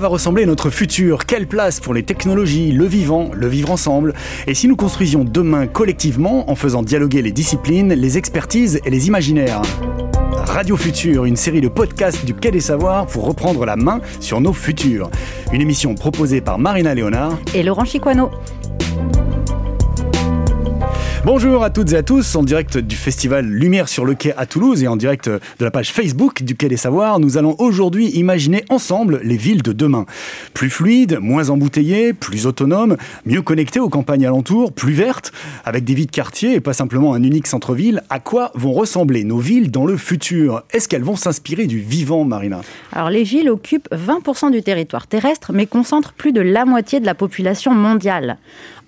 [0.00, 4.14] va ressembler notre futur Quelle place pour les technologies, le vivant, le vivre ensemble
[4.46, 9.06] Et si nous construisions demain collectivement en faisant dialoguer les disciplines, les expertises et les
[9.06, 9.62] imaginaires
[10.32, 14.40] Radio Futur, une série de podcasts du Quai des Savoirs pour reprendre la main sur
[14.40, 15.10] nos futurs.
[15.52, 18.30] Une émission proposée par Marina Léonard et Laurent Chiquano.
[21.22, 24.46] Bonjour à toutes et à tous, en direct du festival Lumière sur le quai à
[24.46, 28.08] Toulouse et en direct de la page Facebook du Quai des Savoirs, nous allons aujourd'hui
[28.12, 30.06] imaginer ensemble les villes de demain.
[30.54, 32.96] Plus fluides, moins embouteillées, plus autonomes,
[33.26, 35.30] mieux connectées aux campagnes alentours, plus vertes,
[35.66, 38.02] avec des vies de quartier et pas simplement un unique centre-ville.
[38.08, 40.62] À quoi vont ressembler nos villes dans le futur?
[40.72, 42.62] Est-ce qu'elles vont s'inspirer du vivant, Marina?
[42.92, 47.04] Alors les villes occupent 20% du territoire terrestre mais concentrent plus de la moitié de
[47.04, 48.38] la population mondiale.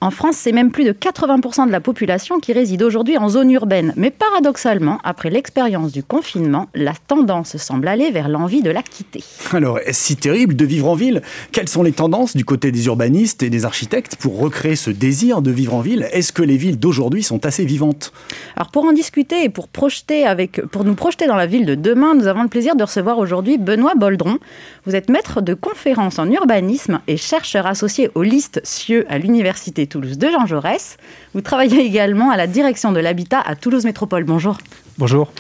[0.03, 3.53] En France, c'est même plus de 80% de la population qui réside aujourd'hui en zone
[3.53, 3.95] urbaine.
[3.97, 9.23] Mais paradoxalement, après l'expérience du confinement, la tendance semble aller vers l'envie de la quitter.
[9.53, 11.23] Alors, est-ce si terrible de vivre en ville?
[11.53, 15.41] Quelles sont les tendances du côté des urbanistes et des architectes pour recréer ce désir
[15.41, 16.09] de vivre en ville?
[16.11, 18.13] Est-ce que les villes d'aujourd'hui sont assez vivantes?
[18.57, 21.77] Alors, pour en discuter et pour, projeter avec, pour nous projeter dans la ville de
[21.77, 24.39] demain, nous avons le plaisir de recevoir aujourd'hui Benoît Boldron.
[24.85, 29.87] Vous êtes maître de conférences en urbanisme et chercheur associé aux listes CIeux à l'Université
[29.93, 30.97] Toulouse de Jean Jaurès.
[31.35, 34.25] Vous travaillez également à la direction de l'habitat à Toulouse Métropole.
[34.25, 34.57] Bonjour.
[34.97, 35.31] Bonjour.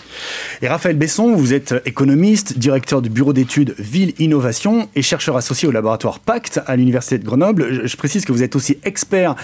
[0.61, 5.67] Et Raphaël Besson, vous êtes économiste, directeur du bureau d'études Ville Innovation et chercheur associé
[5.69, 7.86] au laboratoire Pacte à l'Université de Grenoble.
[7.86, 9.36] Je précise que vous êtes aussi expert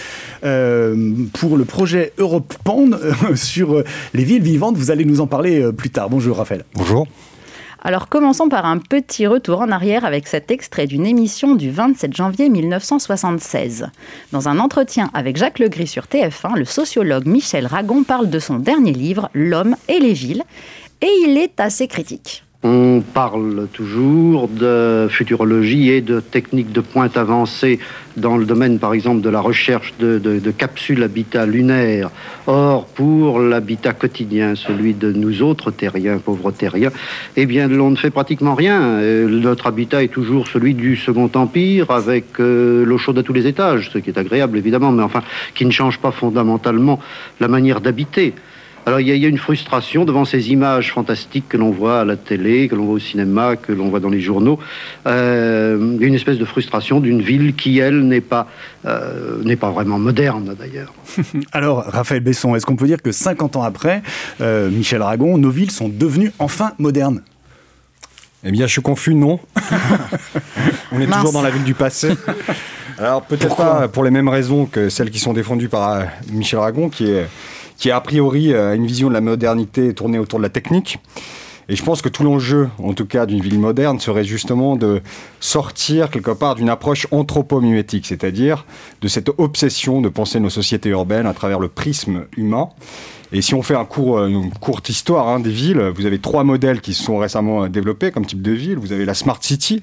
[0.44, 4.76] euh, pour le projet Europe Pand euh, sur les villes vivantes.
[4.76, 6.10] Vous allez nous en parler euh, plus tard.
[6.10, 6.64] Bonjour Raphaël.
[6.74, 7.06] Bonjour.
[7.80, 12.14] Alors commençons par un petit retour en arrière avec cet extrait d'une émission du 27
[12.14, 13.88] janvier 1976.
[14.32, 18.58] Dans un entretien avec Jacques Legris sur TF1, le sociologue Michel Ragon parle de son
[18.58, 20.42] dernier livre, L'homme et les villes,
[21.02, 22.44] et il est assez critique.
[22.64, 27.78] On parle toujours de futurologie et de techniques de pointe avancée
[28.16, 32.10] dans le domaine, par exemple, de la recherche de, capsules habitat lunaires.
[32.48, 36.91] Or, pour l'habitat quotidien, celui de nous autres terriens, pauvres terriens,
[37.36, 38.82] eh bien, l'on ne fait pratiquement rien.
[38.82, 43.32] Euh, notre habitat est toujours celui du Second Empire, avec euh, l'eau chaude à tous
[43.32, 45.22] les étages, ce qui est agréable, évidemment, mais enfin,
[45.54, 46.98] qui ne change pas fondamentalement
[47.38, 48.34] la manière d'habiter.
[48.88, 52.16] Alors il y, a une frustration devant ces images fantastiques que l'on voit à la
[52.16, 54.59] télé, que l'on voit au cinéma, que l'on voit dans les journaux,
[55.06, 58.47] euh, une espèce de frustration d'une ville qui, elle, n'est pas,
[58.87, 60.94] euh, n'est pas vraiment moderne d'ailleurs.
[61.53, 64.03] Alors Raphaël Besson, est-ce qu'on peut dire que 50 ans après,
[64.41, 67.21] euh, Michel Aragon, nos villes sont devenues enfin modernes?
[68.43, 69.38] Eh bien, je suis confus, non.
[70.93, 72.09] On est toujours dans la ville du passé.
[72.98, 76.88] Alors, peut-être pas pour les mêmes raisons que celles qui sont défendues par Michel Aragon,
[76.88, 77.27] qui est
[77.78, 80.99] qui a priori euh, une vision de la modernité tournée autour de la technique.
[81.71, 85.03] Et je pense que tout l'enjeu, en tout cas, d'une ville moderne serait justement de
[85.39, 88.65] sortir quelque part d'une approche anthropomimétique, c'est-à-dire
[89.03, 92.71] de cette obsession de penser nos sociétés urbaines à travers le prisme humain.
[93.33, 96.19] Et si on fait un court, euh, une courte histoire hein, des villes, vous avez
[96.19, 98.78] trois modèles qui se sont récemment euh, développés comme type de ville.
[98.78, 99.83] Vous avez la Smart City,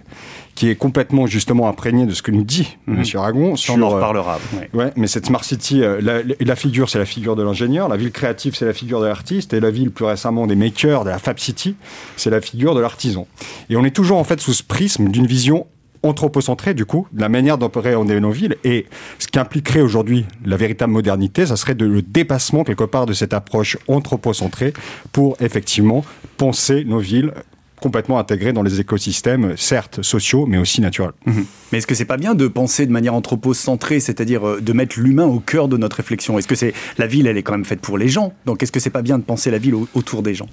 [0.55, 2.97] qui est complètement justement imprégnée de ce que nous dit M.
[2.97, 3.05] Mhm.
[3.15, 3.53] Aragon.
[3.69, 4.39] on en reparlera.
[4.73, 4.91] Ouais.
[4.95, 7.87] mais cette Smart City, la, la figure, c'est la figure de l'ingénieur.
[7.87, 9.53] La ville créative, c'est la figure de l'artiste.
[9.53, 11.75] Et la ville, plus récemment, des makers, de la Fab City,
[12.17, 13.27] c'est la figure de l'artisan.
[13.69, 15.67] Et on est toujours en fait sous ce prisme d'une vision
[16.05, 18.55] anthropocentré, du coup, de la manière d'opérer nos villes.
[18.63, 18.85] Et
[19.19, 23.13] ce qui impliquerait aujourd'hui la véritable modernité, ça serait de, le dépassement, quelque part, de
[23.13, 24.73] cette approche anthropocentrée
[25.11, 26.05] pour, effectivement,
[26.37, 27.33] penser nos villes
[27.81, 31.11] complètement intégrées dans les écosystèmes, certes sociaux, mais aussi naturels.
[31.25, 31.45] Mhm.
[31.71, 34.99] Mais est-ce que c'est pas bien de penser de manière anthropocentrée, c'est-à-dire euh, de mettre
[34.99, 36.39] l'humain au cœur de notre réflexion?
[36.39, 38.33] Est-ce que c'est la ville, elle est quand même faite pour les gens?
[38.45, 40.47] Donc est-ce que c'est pas bien de penser la ville autour des gens?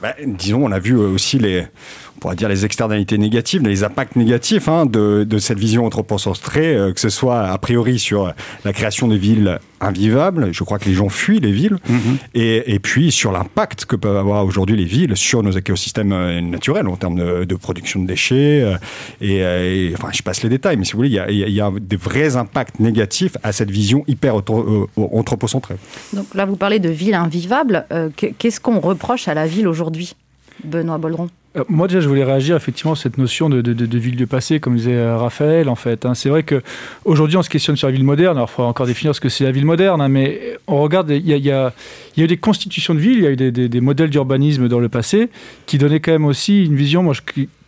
[0.00, 1.66] Bah, disons, on a vu euh, aussi les,
[2.18, 6.76] on pourrait dire les externalités négatives, les impacts négatifs hein, de, de, cette vision anthropocentrée,
[6.76, 8.32] euh, que ce soit a priori sur
[8.64, 12.16] la création des villes invivables, je crois que les gens fuient les villes, mm-hmm.
[12.34, 16.40] et, et, puis sur l'impact que peuvent avoir aujourd'hui les villes sur nos écosystèmes euh,
[16.40, 18.76] naturels en termes de, de production de déchets,
[19.20, 21.60] et, enfin je passe les détails, mais si vous voulez, il y a, il y
[21.60, 24.34] a des vrais impacts négatifs à cette vision hyper
[24.96, 25.76] anthropocentrée.
[26.12, 27.86] Donc là, vous parlez de villes invivables,
[28.16, 30.14] qu'est-ce qu'on reproche à la ville aujourd'hui aujourd'hui,
[30.64, 34.26] Benoît Boldron euh, moi déjà, je voulais réagir effectivement à cette notion de, ville du
[34.26, 35.68] passé, comme disait euh, Raphaël.
[35.68, 36.14] En fait, hein.
[36.14, 36.62] c'est vrai que
[37.04, 38.36] aujourd'hui, on se questionne sur la ville moderne.
[38.36, 41.10] Alors, il faudra encore définir ce que c'est la ville moderne, hein, mais on regarde.
[41.10, 41.72] Il y a,
[42.16, 45.28] eu des constitutions de villes, il y a eu des, modèles d'urbanisme dans le passé
[45.66, 47.02] qui donnaient quand même aussi une vision,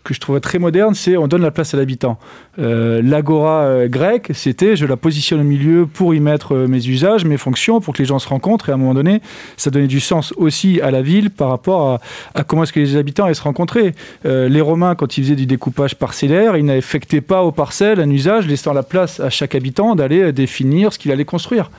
[0.04, 2.18] que je trouvais très moderne, c'est on donne la place à l'habitant.
[2.58, 6.86] Euh, l'agora euh, grecque, c'était je la positionne au milieu pour y mettre euh, mes
[6.86, 8.68] usages, mes fonctions, pour que les gens se rencontrent.
[8.68, 9.20] Et à un moment donné,
[9.56, 12.00] ça donnait du sens aussi à la ville par rapport
[12.34, 13.94] à, comment est-ce que les habitants allaient se rencontrer.
[14.24, 18.46] les Romains, quand ils faisaient du découpage parcellaire, ils n'affectaient pas aux parcelles un usage,
[18.46, 21.70] laissant la place à chaque habitant d'aller définir ce qu'il allait construire.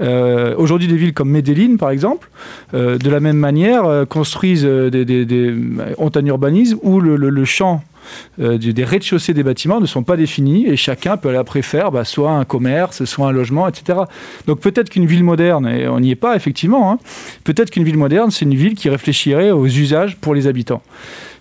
[0.00, 2.28] Aujourd'hui, des villes comme Medellin, par exemple,
[2.72, 5.54] de la même manière, construisent des,
[5.98, 7.75] ont un urbanisme où le champ
[8.40, 12.04] euh, des rez-de-chaussée des bâtiments ne sont pas définis et chacun peut après faire bah,
[12.04, 14.00] soit un commerce, soit un logement, etc.
[14.46, 16.98] Donc peut-être qu'une ville moderne, et on n'y est pas effectivement, hein,
[17.44, 20.82] peut-être qu'une ville moderne, c'est une ville qui réfléchirait aux usages pour les habitants.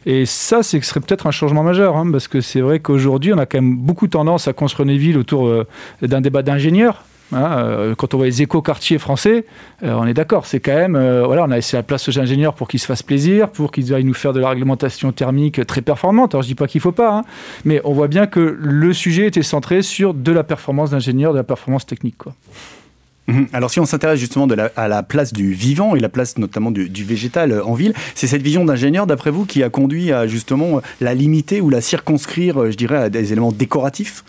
[0.05, 3.37] Et ça, ce serait peut-être un changement majeur, hein, parce que c'est vrai qu'aujourd'hui, on
[3.39, 5.65] a quand même beaucoup tendance à construire des villes autour euh,
[6.01, 7.03] d'un débat d'ingénieurs.
[7.33, 9.45] Hein, euh, quand on voit les éco-quartiers français,
[9.83, 12.19] euh, on est d'accord, c'est quand même, euh, voilà, on a laissé la place aux
[12.19, 15.65] ingénieurs pour qu'ils se fassent plaisir, pour qu'ils aillent nous faire de la réglementation thermique
[15.65, 16.35] très performante.
[16.35, 17.21] Alors je dis pas qu'il faut pas, hein,
[17.63, 21.37] mais on voit bien que le sujet était centré sur de la performance d'ingénieur, de
[21.37, 22.15] la performance technique.
[23.27, 23.47] Mhm.
[23.53, 26.89] Alors si on s'intéresse justement à la place du vivant et la place notamment du,
[26.89, 30.79] du végétal en ville, c'est cette vision d'ingénieur d'après vous qui a conduit à justement
[31.01, 34.23] la limiter ou la circonscrire, je dirais, à des éléments décoratifs?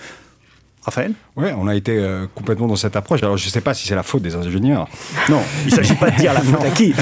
[0.86, 1.14] Raphaël?
[1.36, 3.20] Oui, on a été euh, complètement dans cette approche.
[3.24, 4.88] Alors, je ne sais pas si c'est la faute des ingénieurs.
[5.28, 6.94] Non, il ne s'agit pas de dire la faute à qui,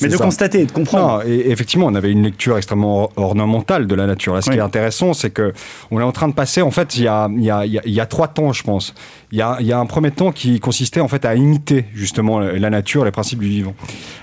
[0.00, 1.22] mais de constater, de comprendre.
[1.26, 4.42] et effectivement, on avait une lecture extrêmement ornementale de la nature.
[4.42, 5.52] ce qui est intéressant, c'est que
[5.90, 7.92] on est en train de passer, en fait, il y a, il y a, il
[7.92, 8.94] y a trois temps, je pense.
[9.32, 11.84] Il y, a, il y a, un premier temps qui consistait en fait à imiter
[11.92, 13.74] justement la nature, les principes du vivant.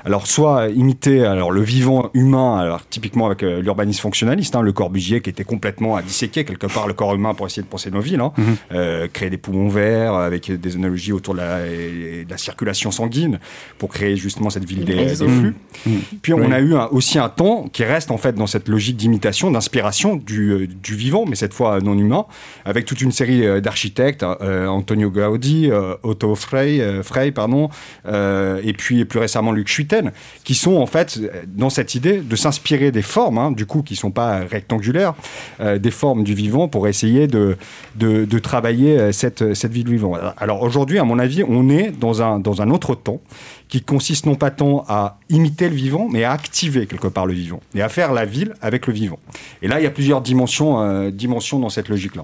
[0.04, 4.74] Alors soit imiter alors le vivant humain, alors typiquement avec euh, l'urbanisme fonctionnaliste, hein, le
[4.74, 7.92] Corbusier qui était complètement à disséquer quelque part le corps humain pour essayer de penser
[7.92, 8.32] nos villes, hein.
[8.38, 8.56] Mhm.
[8.74, 13.40] euh, créer des poumons verts avec des analogies autour de la, de la, circulation sanguine
[13.78, 15.56] pour créer justement cette ville des, des, flux.
[15.86, 16.02] Mhm.
[16.22, 19.52] Puis on a eu aussi un temps qui reste en fait dans cette logique d'imitation,
[19.52, 22.26] d'inspiration du, euh, du, vivant, mais cette fois non humain,
[22.66, 27.70] avec toute une série euh, d'architectes, euh, Antonio Gaudi, euh, Otto Frey, euh, Frey pardon,
[28.08, 30.12] euh, et puis plus récemment Luc Schuiten,
[30.44, 33.96] qui sont en fait dans cette idée de s'inspirer des formes, hein, du coup, qui
[33.96, 35.14] sont pas rectangulaires,
[35.60, 37.58] des formes du vivant pour essayer de,
[37.96, 40.18] de, de travailler cette, cette vie du vivant.
[40.38, 43.22] Alors aujourd'hui, à mon avis, on est dans un, dans un autre temps
[43.68, 47.34] qui consiste non pas tant à imiter le vivant, mais à activer quelque part le
[47.34, 49.20] vivant et à faire la ville avec le vivant.
[49.62, 52.24] Et là, il y a plusieurs dimensions, dimensions dans cette logique-là.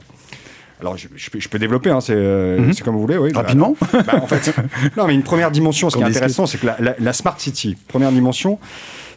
[0.81, 2.73] Alors, je, je, peux développer, hein, euh, mhm.
[2.73, 3.17] c'est comme vous voulez.
[3.17, 4.53] Oui, Rapidement bah, en fait,
[4.97, 7.77] Non, mais une première dimension, ce qui est intéressant, c'est que la, la, Smart City,
[7.87, 8.57] première dimension,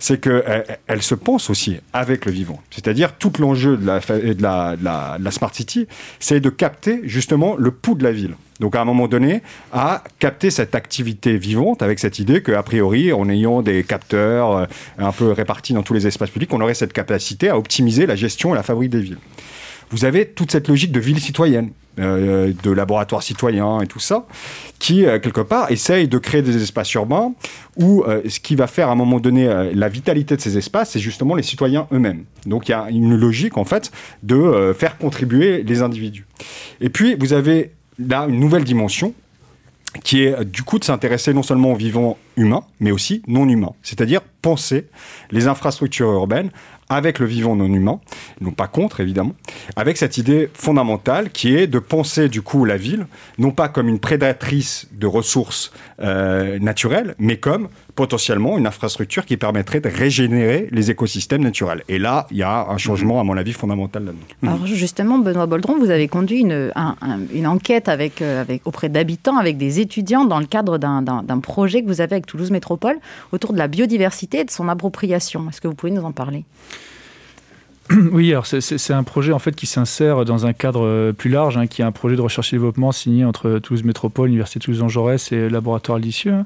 [0.04, 2.60] c'est qu'elle elle se pense aussi avec le vivant.
[2.70, 5.86] C'est-à-dire, tout l'enjeu de la, de, la, de, la, Smart City,
[6.20, 8.34] c'est de capter justement le pouls de la ville.
[8.60, 9.40] Donc à un moment donné,
[9.72, 14.66] à capter cette activité vivante avec cette idée qu'a priori, en ayant des capteurs euh,
[14.98, 18.14] un peu répartis dans tous les espaces publics, on aurait cette capacité à optimiser la
[18.14, 19.18] gestion et la fabrique des villes
[19.90, 21.70] vous avez toute cette logique de ville citoyenne.
[22.00, 24.26] Euh, de laboratoires citoyens et tout ça,
[24.81, 27.34] qui, euh, quelque part, essaye de créer des espaces urbains
[27.76, 30.90] où euh, ce qui va faire à un moment donné la vitalité de ces espaces,
[30.90, 32.25] c'est justement les citoyens eux-mêmes.
[32.46, 33.92] Donc il y a une logique, en fait,
[34.25, 36.26] de faire contribuer les individus.
[36.81, 37.70] Et puis, vous avez
[38.00, 39.14] là une nouvelle dimension
[40.02, 43.75] qui est du coup de s'intéresser non seulement aux vivants humains, mais aussi non humains,
[43.82, 44.88] c'est-à-dire penser
[45.31, 46.50] les infrastructures urbaines
[46.88, 48.00] avec le vivant non humain,
[48.40, 49.34] non pas contre évidemment,
[49.76, 53.06] avec cette idée fondamentale qui est de penser du coup la ville,
[53.38, 59.36] non pas comme une prédatrice de ressources euh, naturelles, mais comme potentiellement une infrastructure qui
[59.36, 61.82] permettrait de régénérer les écosystèmes naturels.
[61.89, 64.55] Et là, il y a un changement, à mon avis, fondamental là-dedans.
[64.55, 66.72] Alors justement, Benoît Boldron, vous avez conduit une,
[67.32, 71.82] une enquête avec, euh, avec, auprès d'habitants, avec des étudiants, dans le cadre d'un projet
[71.82, 72.96] que vous avez avec Toulouse Métropole,
[73.32, 75.48] autour de la biodiversité et de son appropriation.
[75.48, 76.44] Est-ce que vous pouvez nous en parler?
[78.13, 81.56] Oui, alors c'est un projet en fait qui s'insère dans un cadre euh, plus large,
[81.56, 85.32] hein, qui est un projet de recherche et développement signé entre Toulouse Métropole, l'Université Toulouse-Jean-Jaurès
[85.32, 86.44] et le Laboratoire Lisieux.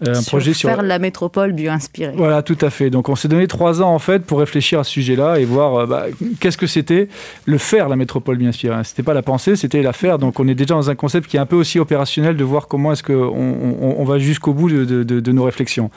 [0.00, 0.08] Hein.
[0.08, 2.12] Euh, un projet sur faire la métropole bio-inspirée.
[2.16, 2.90] Voilà, tout à fait.
[2.90, 5.74] Donc on s'est donné trois ans en fait pour réfléchir à ce sujet-là et voir
[5.74, 6.06] euh, bah,
[6.40, 7.08] qu'est-ce que c'était
[7.44, 8.82] le faire la métropole bio-inspirée.
[8.84, 10.18] C'était pas la pensée, c'était la faire.
[10.18, 12.68] Donc on est déjà dans un concept qui est un peu aussi opérationnel de voir
[12.68, 15.90] comment est-ce qu'on on, on, va jusqu'au bout de, de, de, nos réflexions.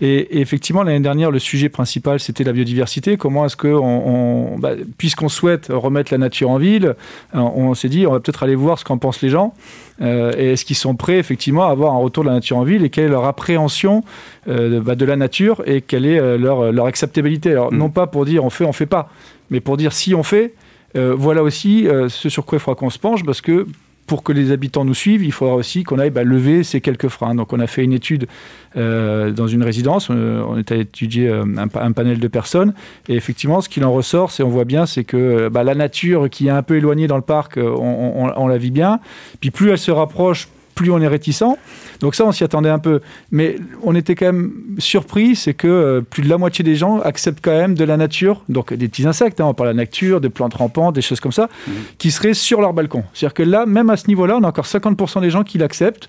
[0.00, 3.16] Et, effectivement l'année dernière le sujet principal c'était la biodiversité.
[3.16, 6.94] Comment est-ce que on, bah, puisqu'on souhaite remettre la nature en ville,
[7.34, 9.54] euh, on s'est dit on va peut-être aller voir ce qu'en pensent les gens.
[10.02, 12.64] Euh, et est-ce qu'ils sont prêts effectivement à avoir un retour de la nature en
[12.64, 14.02] ville et quelle est leur appréhension
[14.48, 17.76] euh, bah, de la nature et quelle est euh, leur, leur, acceptabilité Alors mm.
[17.76, 19.10] non pas pour dire on fait, on fait pas,
[19.50, 20.54] mais pour dire si on fait,
[20.94, 23.66] voilà aussi ce sur quoi il faudra qu'on se penche parce que
[24.06, 27.08] pour que les habitants nous suivent, il faudra aussi qu'on aille bah, lever ces quelques
[27.08, 27.34] freins.
[27.34, 28.28] Donc on a fait une étude
[28.76, 32.74] euh, dans une résidence, on est allé étudier un, panel de personnes,
[33.08, 36.30] et effectivement ce qu'il en ressort, c'est on voit bien, c'est que bah, la nature
[36.30, 39.00] qui est un peu éloignée dans le parc, on, on la vit bien,
[39.40, 41.56] puis plus elle se rapproche, plus on est réticent.
[42.00, 43.00] Donc ça, on s'y attendait un peu.
[43.30, 47.00] Mais on était quand même surpris, c'est que euh, plus de la moitié des gens
[47.00, 49.82] acceptent quand même de la nature, donc des petits insectes, hein, on parle de la
[49.82, 51.72] nature, des plantes rampantes, des choses comme ça, mmh.
[51.98, 53.04] qui seraient sur leur balcon.
[53.12, 56.08] C'est-à-dire que là, même à ce niveau-là, on a encore 50% des gens qui l'acceptent.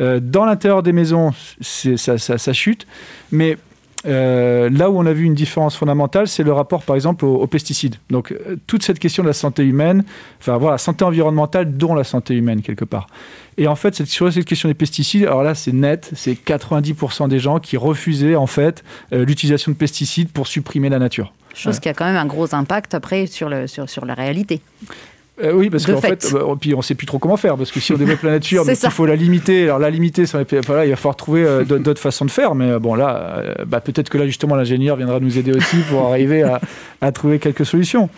[0.00, 2.86] Euh, dans l'intérieur des maisons, ça, ça, chute.
[3.30, 3.58] Mais
[4.06, 7.46] euh, là où on a vu une différence fondamentale, c'est le rapport, par exemple, aux,
[7.46, 7.96] pesticides.
[8.10, 8.34] Donc,
[8.66, 10.04] toute cette question de la santé humaine,
[10.40, 13.06] enfin voilà, santé environnementale, dont la santé humaine, quelque part.
[13.58, 17.38] Et en fait, sur cette question des pesticides, alors là, c'est net, c'est 90% des
[17.38, 18.82] gens qui refusaient en fait
[19.12, 21.32] euh, l'utilisation de pesticides pour supprimer la nature.
[21.54, 24.62] Chose qui a quand même un gros impact après sur, le, sur, sur la réalité.
[25.42, 27.72] Euh, oui, parce qu'en fait, bah, puis on ne sait plus trop comment faire, parce
[27.72, 29.64] que si on développe la nature, il faut la limiter.
[29.64, 32.54] Alors la limiter, ça, voilà, il va falloir trouver euh, d'autres façons de faire.
[32.54, 36.42] Mais bon, là, bah, peut-être que là, justement, l'ingénieur viendra nous aider aussi pour arriver
[36.42, 36.60] à,
[37.00, 38.08] à trouver quelques solutions.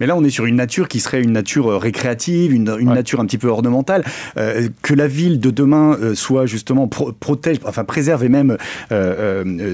[0.00, 3.20] Mais là, on est sur une nature qui serait une nature euh, récréative, une, nature
[3.20, 4.04] un petit peu ornementale.
[4.36, 8.56] Euh, que la ville de demain euh, soit justement protège, enfin préserve et même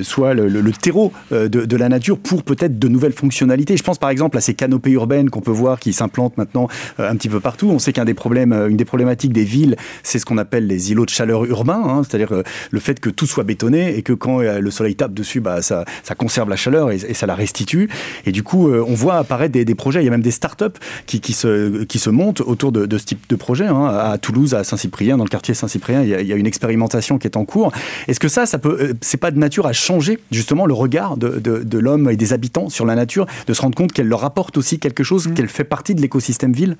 [0.02, 3.76] soit le, terreau de, la nature pour peut-être de nouvelles fonctionnalités.
[3.76, 7.16] Je pense par exemple à ces canopées urbaines qu'on peut voir qui s'implantent maintenant un
[7.16, 7.68] petit peu partout.
[7.70, 10.92] On sait qu'un des problèmes, une des problématiques des villes, c'est ce qu'on appelle les
[10.92, 14.40] îlots de chaleur urbains, hein, c'est-à-dire le fait que tout soit bétonné et que quand
[14.40, 17.88] le soleil tape dessus, bah, ça, ça conserve la chaleur et, ça la restitue.
[18.26, 20.02] Et du coup, on voit apparaître des, des projets.
[20.02, 23.04] Il y a même des startups qui, qui, se, qui se montent autour de, ce
[23.04, 23.66] type de projet.
[23.66, 23.86] Hein.
[23.86, 27.36] À Toulouse, à Saint-Cyprien, dans le quartier Saint-Cyprien, il, y a une expérimentation qui est
[27.36, 27.72] en cours.
[28.08, 31.16] Est-ce que ça, ça peut, euh, c'est pas de nature à changer justement le regard
[31.16, 34.24] de, de, l'homme et des habitants sur la nature, de se rendre compte qu'elle leur
[34.24, 35.34] apporte aussi quelque chose, mmh.
[35.34, 36.76] qu'elle fait partie de l'écosystème ville?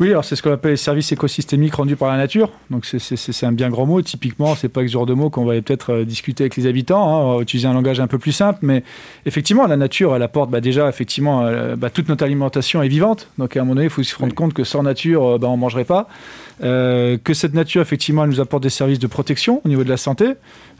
[0.00, 2.50] Oui, alors c'est ce qu'on appelle les services écosystémiques rendus par la nature.
[2.70, 4.00] Donc c'est un bien grand mot.
[4.00, 7.02] Typiquement, c'est pas ce genre de mot qu'on va peut-être euh, discuter avec les habitants.
[7.02, 7.20] Hein.
[7.22, 8.82] On va utiliser un langage un peu plus simple, mais
[9.26, 13.28] effectivement, la nature, elle apporte bah, déjà effectivement euh, bah, toute notre alimentation est vivante.
[13.36, 15.38] Donc à un moment donné, il faut se rendre compte que sans nature, on euh,
[15.38, 16.08] bah, on mangerait pas.
[16.60, 19.98] que cette nature, effectivement, elle nous apporte des services de protection au niveau de la
[19.98, 20.32] santé.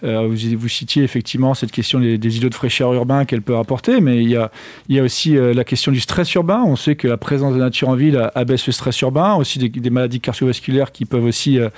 [0.04, 4.23] Euh, vous, citiez effectivement cette question des, îlots de fraîcheur urbains qu'elle peut apporter, mais
[4.23, 6.62] il y a, aussi euh, la question du stress urbain.
[6.64, 9.90] On sait que la présence de nature en ville abaisse le stress urbain, aussi des,
[9.90, 11.69] maladies cardiovasculaires qui peuvent aussi euh,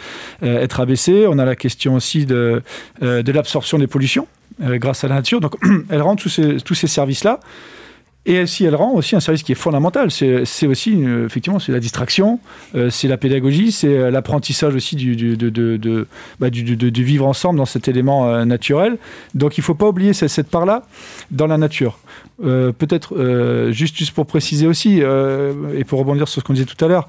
[0.43, 1.27] être abaissées.
[1.29, 2.63] On a la question aussi de,
[3.01, 4.27] l'absorption des pollutions
[4.61, 5.41] grâce à la nature.
[5.41, 5.57] Donc,
[5.91, 7.41] elle rend tous ces services-là.
[8.25, 11.81] Et si elle rend aussi un service qui est fondamental, c'est aussi effectivement c'est la
[11.81, 12.39] distraction,
[12.77, 16.07] euh, c'est la pédagogie, c'est euh, l'apprentissage aussi du, du, de,
[16.39, 18.99] bah, du, vivre ensemble dans cet élément euh, naturel.
[19.35, 20.85] Donc il ne faut pas oublier cette part-là
[21.33, 21.99] dans la nature.
[22.43, 26.89] Peut-être juste, juste pour préciser aussi, et pour rebondir sur ce qu'on disait tout à
[26.89, 27.09] l'heure,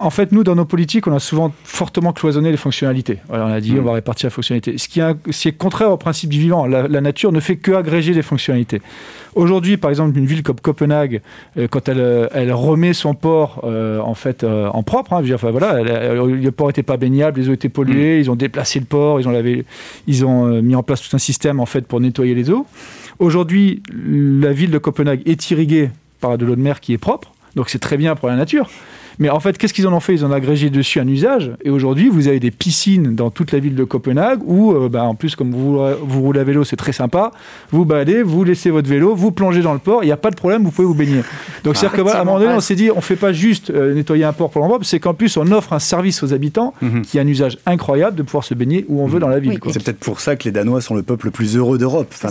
[0.00, 3.18] en fait nous dans nos politiques on a souvent fortement cloisonné les fonctionnalités.
[3.28, 3.78] on a dit mmh.
[3.78, 4.76] on va répartir la fonctionnalité.
[4.78, 6.66] Ce qui, est, contraire au principe du vivant.
[6.66, 8.80] La, la nature ne fait que agréger les fonctionnalités.
[9.34, 11.20] Aujourd'hui, par exemple, une ville comme Copenhague,
[11.56, 15.52] euh, quand elle, euh, elle, remet son port euh, en fait en propre, hein, enfin,
[15.52, 18.20] voilà, le port n'était pas baignable, les eaux étaient polluées, mm.
[18.20, 19.64] ils ont déplacé le port, ils ont, lavé,
[20.06, 22.66] ils ont mis en place tout un système en fait pour nettoyer les eaux.
[23.18, 27.32] Aujourd'hui, la ville de Copenhague est irriguée par de l'eau de mer qui est propre,
[27.56, 28.70] donc c'est très bien pour la nature.
[29.18, 30.14] Mais en fait, qu'est-ce qu'ils en ont fait?
[30.14, 31.52] Ils ont agrégé dessus un usage.
[31.62, 35.04] Et aujourd'hui, vous avez des piscines dans toute la ville de Copenhague où, euh, bah,
[35.04, 37.32] en plus, comme vous, vous roulez à vélo, c'est très sympa.
[37.70, 40.30] Vous baladez, vous laissez votre vélo, vous plongez dans le port, il n'y a pas
[40.30, 41.22] de problème, vous pouvez vous baigner.
[41.64, 43.94] Donc, c'est-à-dire qu'à un moment donné, on s'est dit, on ne fait pas juste euh,
[43.94, 47.02] nettoyer un port pour l'envoi, c'est qu'en plus, on offre un service aux habitants mhm.
[47.02, 49.58] qui a un usage incroyable de pouvoir se baigner où on veut dans la ville.
[49.70, 52.08] c'est peut-être pour ça que les Danois sont le peuple le plus heureux d'Europe.
[52.12, 52.28] Enfin,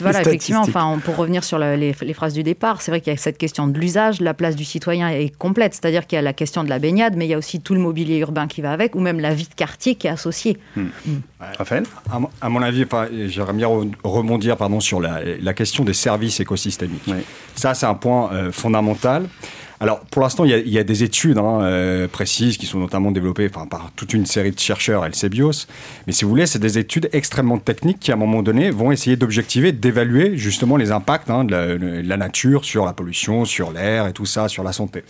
[0.00, 3.16] voilà, effectivement, enfin, pour revenir sur les, les phrases du départ, c'est vrai qu'il y
[3.16, 6.22] a cette question de l'usage, la place du citoyen est complète, c'est-à-dire qu'il y a
[6.22, 8.60] la question de la baignade mais il y a aussi tout le mobilier urbain qui
[8.60, 10.58] va avec, ou même la vie de quartier qui est associée.
[10.76, 10.86] Hmm.
[11.06, 11.18] Hmm.
[11.58, 11.84] Raphaël
[12.40, 12.84] à, mon avis,
[13.28, 13.68] j'aimerais bien
[14.04, 17.10] rebondir pardon, sur la, question des services écosystémiques.
[17.54, 19.26] Ça, c'est un point euh, fondamental.
[19.82, 23.48] Alors, pour l'instant, il, y, a des études hein, euh, précises qui sont notamment développées
[23.48, 25.66] par toute une série de chercheurs, LCBIOS.
[26.06, 28.92] Mais si vous voulez, c'est des études extrêmement techniques qui, à un moment donné, vont
[28.92, 34.06] essayer d'objectiver, d'évaluer justement les impacts hein, de, la, nature sur la pollution, sur l'air
[34.06, 35.02] et tout ça, sur la santé.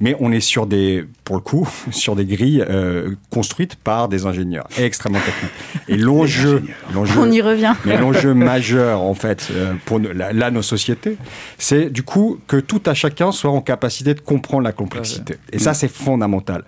[0.00, 4.24] Mais on est sur des, pour le coup, sur des grilles euh, construites par des
[4.24, 5.52] ingénieurs extrêmement techniques.
[5.88, 6.62] Et l'enjeu,
[6.94, 7.74] on y revient.
[7.84, 11.18] Mais l'enjeu majeur, en fait, euh, pour là, nos sociétés,
[11.58, 15.36] c'est du coup que tout à chacun soit en capacité de comprendre la complexité.
[15.52, 16.64] Et ça, c'est fondamental.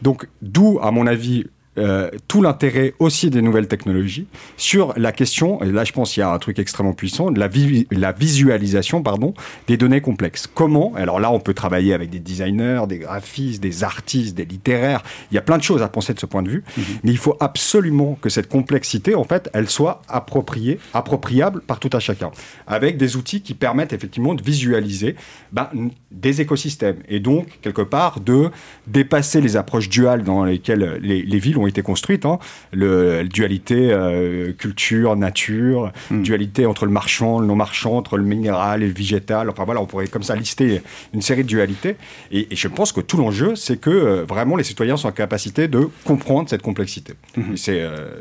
[0.00, 1.46] Donc, d'où, à mon avis,
[1.78, 4.26] euh, tout l'intérêt aussi des nouvelles technologies
[4.56, 7.48] sur la question, et là je pense qu'il y a un truc extrêmement puissant, la,
[7.90, 9.34] la visualisation pardon,
[9.66, 10.48] des données complexes.
[10.52, 10.92] Comment?
[10.96, 15.02] Alors là, on peut travailler avec des designers, des graphistes, des artistes, des littéraires.
[15.30, 16.84] Il y a plein de choses à penser de ce point de vue, mhm.
[17.04, 21.90] mais il faut absolument que cette complexité, en fait, elle soit appropriée, appropriable par tout
[21.92, 22.30] à chacun,
[22.66, 25.16] avec des outils qui permettent effectivement de visualiser
[25.52, 25.68] ben,
[26.10, 28.50] des écosystèmes et donc quelque part de
[28.86, 32.26] dépasser les approches duales dans lesquelles les, les villes ont été construites.
[32.26, 32.38] Hein.
[32.72, 36.22] Le, dualité euh, culture, nature, hmm.
[36.22, 39.50] dualité entre le marchand, le non-marchand, entre le minéral et le végétal.
[39.50, 40.82] Enfin voilà, on pourrait comme ça lister
[41.14, 41.96] une série de dualités.
[42.30, 45.68] Et, je pense que tout l'enjeu, c'est que euh, vraiment les citoyens sont en capacité
[45.68, 47.14] de comprendre cette complexité.
[47.36, 47.56] Hmm.
[47.56, 48.20] C'est, euh,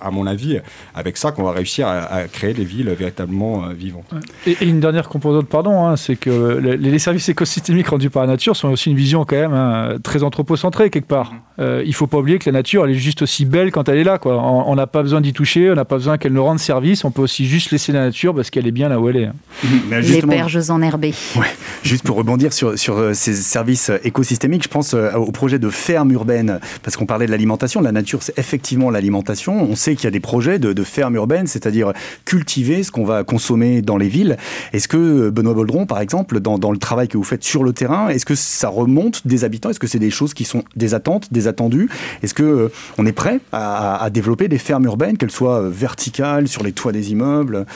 [0.00, 0.60] à, mon avis,
[0.94, 4.12] avec ça qu'on va réussir à, créer des villes véritablement vivantes.
[4.46, 8.56] Et, une dernière composante, pardon, hein, c'est que les, services écosystémiques rendus par la nature
[8.56, 11.34] sont aussi une vision quand même hein, très anthropocentrée quelque part.
[11.58, 11.82] Hmm.
[11.84, 14.18] il faut pas que la nature, elle est juste aussi belle quand elle est là.
[14.18, 14.40] Quoi.
[14.42, 17.04] On n'a pas besoin d'y toucher, on n'a pas besoin qu'elle nous rende service.
[17.04, 19.28] On peut aussi juste laisser la nature parce qu'elle est bien là où elle est.
[19.90, 21.14] Les berges enherbées.
[21.36, 21.46] Ouais.
[21.82, 25.58] Juste pour rebondir sur, sur euh, ces services euh, écosystémiques, je pense euh, au projet
[25.58, 27.80] de ferme urbaine, parce qu'on parlait de l'alimentation.
[27.80, 29.62] La nature, c'est effectivement l'alimentation.
[29.62, 31.92] On sait qu'il y a des projets de, de ferme urbaine, c'est-à-dire
[32.24, 34.36] cultiver ce qu'on va consommer dans les villes.
[34.72, 37.72] Est-ce que, Benoît Boldron, par exemple, dans, dans le travail que vous faites sur le
[37.72, 39.70] terrain, est-ce que ça remonte des habitants?
[39.70, 41.88] Est-ce que c'est des choses qui sont des attentes, des attendus
[42.22, 46.48] est-ce que euh, on est prêt à, développer des fermes urbaines, qu'elles soient euh, verticales,
[46.48, 47.66] sur les toits des immeubles?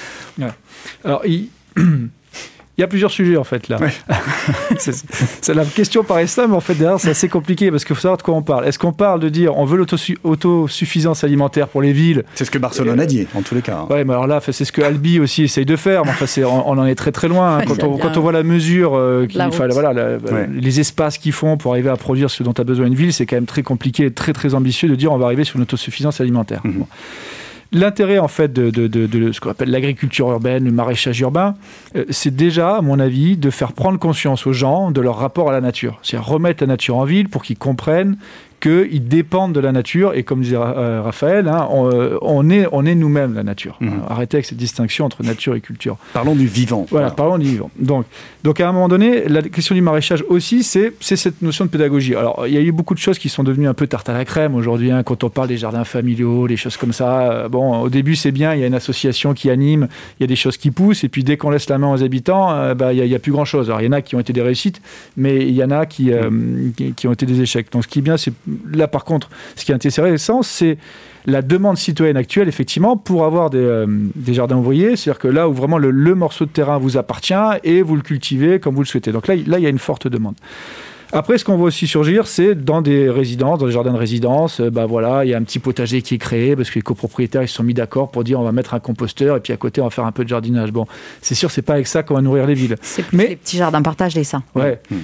[2.81, 3.79] Il y a plusieurs sujets en fait là.
[4.79, 8.01] c'est la question paraît simple, mais en fait derrière c'est assez compliqué parce qu'il faut
[8.01, 8.67] savoir de quoi on parle.
[8.67, 12.25] Est-ce qu'on parle de dire on veut l'autosuffisance alimentaire pour les villes?
[12.33, 13.81] C'est ce que Barcelone a dit en tous les cas.
[13.83, 13.87] Hein.
[13.91, 16.07] Ouais, mais alors là c'est ce que Albi aussi essaye de faire.
[16.07, 17.65] Mais enfin, on, en est très très loin hein.
[17.67, 19.29] quand, on, quand, on, voit la mesure, euh,
[19.61, 19.93] voilà,
[20.51, 23.27] les espaces qu'ils font pour arriver à produire ce dont a besoin une ville, c'est
[23.27, 26.23] quand même très compliqué, très très ambitieux de dire on va arriver sur une autosuffisance
[26.23, 26.63] alimentaire.
[26.65, 26.87] Mhm.
[27.73, 31.55] L'intérêt en fait de, ce qu'on appelle l'agriculture urbaine, le maraîchage urbain,
[31.95, 35.49] euh, c'est déjà, à mon avis, de faire prendre conscience aux gens de leur rapport
[35.49, 35.99] à la nature.
[36.03, 38.17] C'est remettre la nature en ville pour qu'ils comprennent
[38.61, 40.15] qu'ils dépendent de la nature.
[40.15, 43.77] Et comme disait euh, Raphaël, hein, euh, on, est, on est nous-mêmes la nature.
[43.81, 44.03] Mhm.
[44.09, 45.97] Arrêtez avec cette distinction entre nature et culture.
[46.13, 46.87] Parlons du vivant.
[46.91, 47.71] Voilà, parlons du vivant.
[47.79, 48.05] Donc,
[48.43, 52.15] donc à un moment donné, la question du maraîchage aussi, c'est cette notion de pédagogie.
[52.15, 54.13] Alors, il y a eu beaucoup de choses qui sont devenues un peu tarte à
[54.13, 57.31] la crème aujourd'hui, hein, quand on parle des jardins familiaux, des choses comme ça.
[57.31, 60.25] Euh, bon, au début, c'est bien, il y a une association qui anime, il y
[60.25, 62.93] a des choses qui poussent, et puis dès qu'on laisse la main aux habitants, bah,
[62.93, 63.69] il n'y a, plus grand-chose.
[63.69, 64.81] Alors, il y en a qui ont été des réussites,
[65.17, 66.11] mais il y en a qui,
[66.77, 67.71] qui, qui ont été des échecs.
[67.73, 68.33] Donc, ce qui est bien, c'est
[68.73, 70.79] là, par contre, ce qui est intéressant, c'est
[71.27, 73.87] la demande citoyenne actuelle, effectivement, pour avoir des, euh,
[74.29, 74.97] jardins ouvriers.
[74.97, 78.61] C'est-à-dire que là où vraiment le, morceau de terrain vous appartient et vous le cultivez
[78.61, 79.13] comme vous le souhaitez.
[79.13, 80.35] Donc là, là il y a une forte demande.
[81.13, 84.61] Après, ce qu'on voit aussi surgir, c'est dans des résidences, dans des jardins de résidence,
[84.61, 87.43] bah voilà, il y a un petit potager qui est créé parce que les copropriétaires
[87.43, 89.57] ils se sont mis d'accord pour dire on va mettre un composteur et puis à
[89.57, 90.71] côté on va faire un peu de jardinage.
[90.71, 90.87] Bon,
[91.21, 92.77] c'est sûr, c'est pas avec ça qu'on va nourrir les villes.
[92.81, 94.43] C'est plus Mais, les petits jardins partagés, ça.
[94.55, 94.81] Ouais.
[94.91, 94.97] Hmm.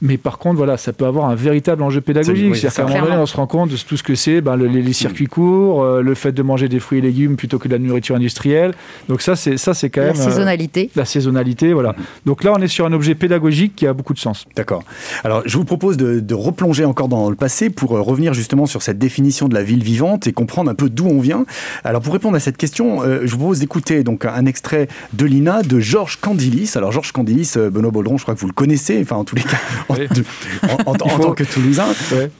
[0.00, 2.54] Mais par contre, voilà, ça peut avoir un véritable enjeu pédagogique.
[2.54, 4.56] C'est-à-dire qu'à un moment donné, on se rend compte de tout ce que c'est, ben,
[4.56, 7.72] les, circuits courts, euh, le fait de manger des fruits et légumes plutôt que de
[7.72, 8.74] la nourriture industrielle.
[9.08, 10.90] Donc ça, c'est ça, c'est quand même la saisonnalité.
[10.94, 11.96] la saisonnalité, voilà.
[12.26, 14.44] Donc là, on est sur un objet pédagogique qui a beaucoup de sens.
[14.54, 14.82] D'accord.
[15.24, 18.82] Alors, je vous propose de, replonger encore dans le passé pour euh, revenir justement sur
[18.82, 21.44] cette définition de la ville vivante et comprendre un peu d'où on vient.
[21.82, 25.26] Alors, pour répondre à cette question, euh, je vous propose d'écouter donc un extrait de
[25.26, 26.72] l'INA de Georges Candilis.
[26.76, 29.00] Alors, Georges Candilis, Benoît Baudron, je crois que vous le connaissez.
[29.02, 31.88] Enfin, en tous les cas en, tant que Toulousain,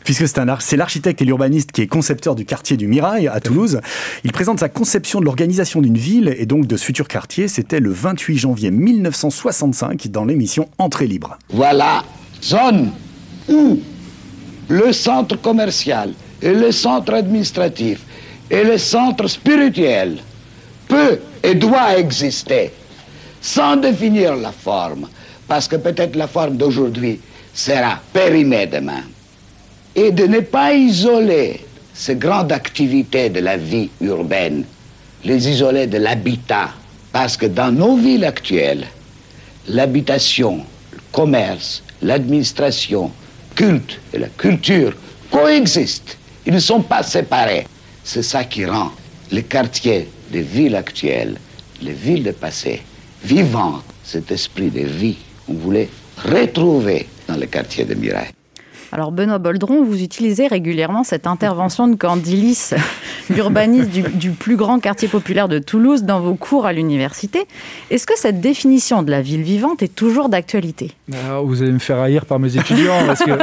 [0.04, 3.80] puisque c'est l'architecte et l'urbaniste qui est concepteur du quartier du Mirail à Toulouse.
[4.24, 7.48] Il présente sa conception de l'organisation d'une ville et donc de ce futur quartier.
[7.48, 11.38] C'était le 28 janvier 1965 dans l'émission Entrée libre.
[11.50, 12.04] Voilà,
[12.42, 12.90] zone
[13.48, 13.80] où
[14.68, 18.00] le centre commercial et le centre administratif
[18.50, 20.18] et le centre spirituel
[20.86, 22.72] peut et doit exister
[23.40, 25.08] sans définir la forme,
[25.46, 27.20] parce que peut-être la forme d'aujourd'hui
[27.58, 29.02] sera périmé demain.
[29.96, 34.64] Et de ne pas isoler ces grandes activités de la vie urbaine,
[35.24, 36.70] les isoler de l'habitat,
[37.10, 38.86] parce que dans nos villes actuelles,
[39.66, 40.58] l'habitation,
[40.92, 43.10] le commerce, l'administration,
[43.56, 44.94] culte et la culture
[45.32, 46.16] coexistent.
[46.46, 47.66] Ils ne sont pas séparés.
[48.04, 48.92] C'est ça qui rend
[49.32, 51.36] les quartiers des villes actuelles,
[51.82, 52.82] les villes de passé,
[53.24, 55.16] vivants, cet esprit de vie.
[55.48, 55.88] On voulait
[56.24, 58.28] retrouver dans le quartier de Mirail.
[58.90, 62.70] Alors Benoît Boldron, vous utilisez régulièrement cette intervention de Candilis,
[63.30, 67.46] l'urbaniste du, plus grand quartier populaire de Toulouse, dans vos cours à l'université.
[67.90, 70.92] Est-ce que cette définition de la ville vivante est toujours d'actualité?
[71.44, 73.30] Vous allez me faire haïr par mes étudiants, parce que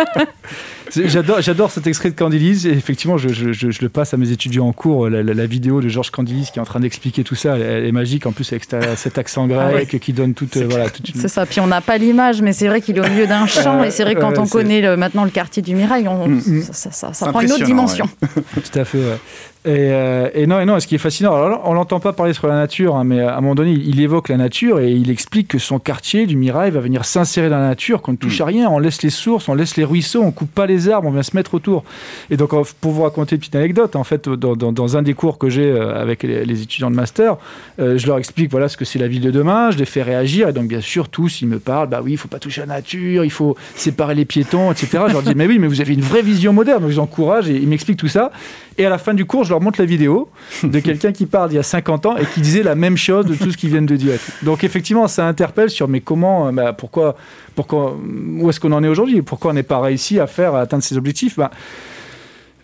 [1.06, 2.68] j'adore, j'adore cet extrait de Candilis.
[2.68, 5.10] Et effectivement, je, je, le passe à mes étudiants en cours.
[5.10, 8.26] La, vidéo de Georges Candilis qui est en train d'expliquer tout ça, elle, est magique.
[8.26, 10.58] En plus, avec cet accent grec ah qui donne toute.
[10.58, 11.46] voilà, toute C'est ça.
[11.46, 13.84] Puis on n'a pas l'image, mais c'est vrai qu'il est au milieu d'un champ.
[13.84, 16.62] et c'est vrai que quand on connaît maintenant le quartier du Mirail, on, mm, mm.
[16.72, 18.08] ça, ça, prend une autre dimension.
[18.54, 18.98] Tout à fait.
[18.98, 19.20] Ouais.
[19.68, 22.48] Euh, et, non, et non, ce qui est fascinant, alors on l'entend pas parler sur
[22.48, 25.48] la nature, hein, mais à un moment donné, il évoque la nature et il explique
[25.48, 28.46] que son quartier du Mirail va venir s'insérer dans la nature, qu'on ne touche à
[28.46, 28.50] hmm.
[28.50, 31.12] rien, on laisse les sources, on laisse les ruisseaux, on coupe pas les arbres, on
[31.12, 31.84] vient se mettre autour.
[32.30, 35.50] Et donc, pour vous raconter une petite anecdote, en fait, dans, un des cours que
[35.50, 37.38] j'ai euh, avec les, étudiants de master,
[37.80, 40.04] euh, je leur explique voilà ce que c'est la ville de demain, je les fais
[40.04, 42.62] réagir, et donc bien sûr, tous, ils me parlent, bah oui, il faut pas toucher
[42.62, 45.06] à la nature, il faut séparer les piétons, etc.
[45.08, 47.00] Je leur dis, mais oui, mais vous avez une vraie vision moderne, donc je les
[47.00, 48.32] encourage et ils m'expliquent tout ça.
[48.78, 50.30] Et à la fin du cours, je leur montre la vidéo
[50.64, 53.26] de quelqu'un qui parle il y a 50 ans et qui disait la même chose
[53.26, 54.20] de tout ce qu'ils viennent de dire.
[54.44, 57.16] Donc effectivement, ça interpelle sur mais comment, bah, pourquoi,
[57.56, 57.98] pourquoi,
[58.40, 59.22] où est-ce qu'on en est aujourd'hui?
[59.22, 61.38] Pourquoi on n'est pas réussi à faire à atteindre ces objectifs?
[61.38, 61.52] Bah,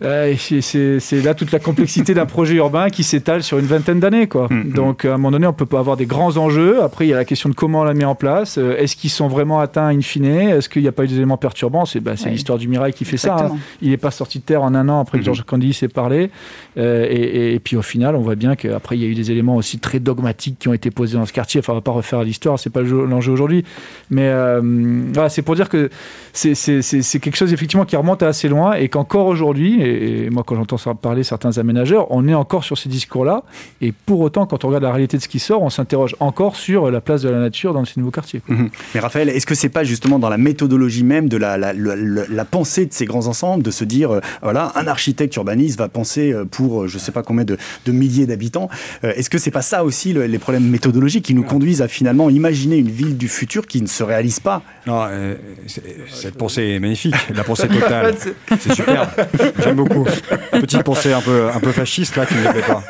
[0.02, 4.26] c'est là toute la complexité d'un projet urbain qui s'étale sur une vingtaine d'années.
[4.26, 4.48] quoi.
[4.50, 4.72] Mm, mm.
[4.72, 6.82] Donc, à un moment donné, on peut pas avoir des grands enjeux.
[6.82, 8.58] Après, il y a la question de comment on la met en place.
[8.58, 10.24] Euh, est-ce qu'ils sont vraiment atteints in fine?
[10.24, 11.84] Est-ce qu'il n'y a pas eu des éléments perturbants?
[11.84, 13.36] C'est bah, l'histoire du Mirail qui fait ça.
[13.36, 13.56] Hein.
[13.80, 15.26] Il n'est pas sorti de terre en un an après que mm-hmm.
[15.26, 16.30] Georges Candy s'est parlé.
[16.78, 19.56] Euh, et, puis, au final, on voit bien qu'après, il y a eu des éléments
[19.56, 21.60] aussi très dogmatiques qui ont été posés dans ce quartier.
[21.60, 23.64] Enfin, on va pas refaire l'histoire, c'est pas l'enjeu aujourd'hui.
[24.10, 24.60] Mais euh,
[25.12, 25.90] voilà, c'est pour dire que
[26.32, 30.94] c'est quelque chose, effectivement, qui remonte assez loin et qu'encore aujourd'hui, et moi quand j'entends
[30.94, 33.42] parler certains aménageurs, on est encore sur ces discours-là,
[33.80, 36.56] et pour autant, quand on regarde la réalité de ce qui sort, on s'interroge encore
[36.56, 38.42] sur la place de la nature dans ces nouveaux quartiers.
[38.48, 38.70] Mhm.
[38.94, 42.86] Mais Raphaël, est-ce que c'est pas justement dans la méthodologie même de la, la, pensée
[42.86, 46.44] de ces grands ensembles, de se dire, euh, voilà, un architecte urbaniste va penser euh,
[46.44, 48.68] pour euh, je sais pas combien de, milliers d'habitants,
[49.02, 52.76] est-ce que c'est pas ça aussi les problèmes méthodologiques qui nous conduisent à finalement imaginer
[52.76, 54.62] une ville du futur qui ne se réalise pas?
[54.86, 55.06] Non,
[56.08, 58.14] cette pensée est magnifique, la pensée totale,
[58.58, 59.14] c'est super,
[59.62, 59.80] j'aime
[60.52, 62.82] Petite pensée un peu, un peu fasciste là qui ne plaît pas.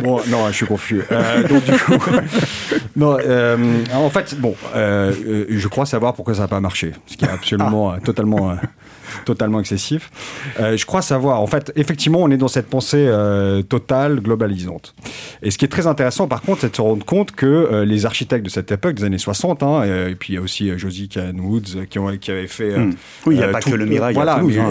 [0.00, 1.02] Bon, non, je suis confus.
[1.10, 1.94] Euh, donc du coup,
[2.96, 7.16] non, euh, en fait, bon, euh, je crois savoir pourquoi ça n'a pas marché, ce
[7.16, 8.56] qui est absolument, totalement
[9.24, 10.10] totalement excessif.
[10.60, 14.94] Euh, je crois savoir, en fait, effectivement, on est dans cette pensée euh, totale, globalisante.
[15.42, 17.84] Et ce qui est très intéressant, par contre, c'est de se rendre compte que euh,
[17.84, 20.76] les architectes de cette époque, des années 60, hein, et puis il y a aussi
[20.78, 22.78] Josie Kahn Woods qui, ont, qui avait fait.
[22.78, 22.94] Hmm.
[23.26, 24.14] Oui, il n'y a pas que le Mirail.
[24.14, 24.70] Voilà, mais, hein,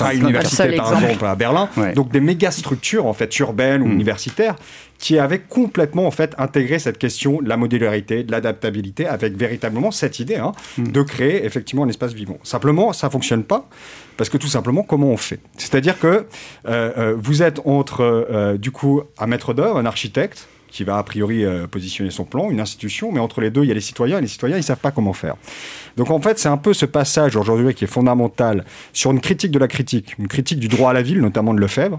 [0.00, 1.68] la, Université, par exemple, à Berlin.
[1.94, 3.92] Donc des méga structures, en fait, urbaines ou hmm.
[3.92, 4.56] universitaires,
[4.98, 9.90] qui avait complètement en fait intégré cette question de la modularité, de l'adaptabilité, avec véritablement
[9.90, 10.88] cette idée hein, hmm.
[10.88, 12.38] de créer effectivement un espace vivant.
[12.42, 13.68] Simplement, ça fonctionne pas
[14.16, 15.40] parce que tout simplement, comment on fait?
[15.56, 16.24] C'est-à-dire que euh,
[16.66, 21.02] euh, vous êtes entre euh, du coup un maître d'œuvre, un architecte qui va a
[21.02, 24.18] priori positionner son plan, une institution, mais entre les deux, il y a les citoyens,
[24.18, 25.36] et les citoyens, ils savent pas comment faire.
[25.96, 29.52] Donc en fait, c'est un peu ce passage aujourd'hui qui est fondamental sur une critique
[29.52, 31.98] de la critique, une critique du droit à la ville, notamment de Lefebvre,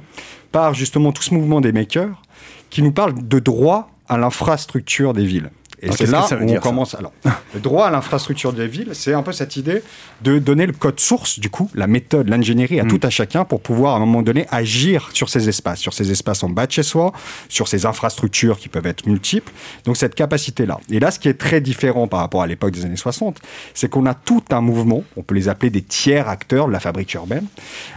[0.52, 2.22] par justement tout ce mouvement des makers,
[2.70, 5.52] qui nous parle de droit à l'infrastructure des villes.
[5.82, 6.96] Et c'est là où on commence.
[6.96, 7.12] Alors,
[7.54, 9.84] le droit à l'infrastructure des villes, c'est un peu cette idée
[10.22, 12.88] de donner le code source, du coup, la méthode, l'ingénierie à mm.
[12.88, 16.12] tout à chacun pour pouvoir, à un moment donné, agir sur ces espaces, sur ces
[16.12, 17.12] espaces en bas de chez soi,
[17.48, 19.52] sur ces infrastructures qui peuvent être multiples.
[19.86, 20.80] Donc, cette capacité-là.
[20.90, 23.40] Et là, ce qui est très différent par rapport à l'époque des années 60,
[23.76, 26.80] c'est qu'on a tout un mouvement, on peut les appeler des tiers acteurs de la
[26.80, 27.46] fabrique urbaine,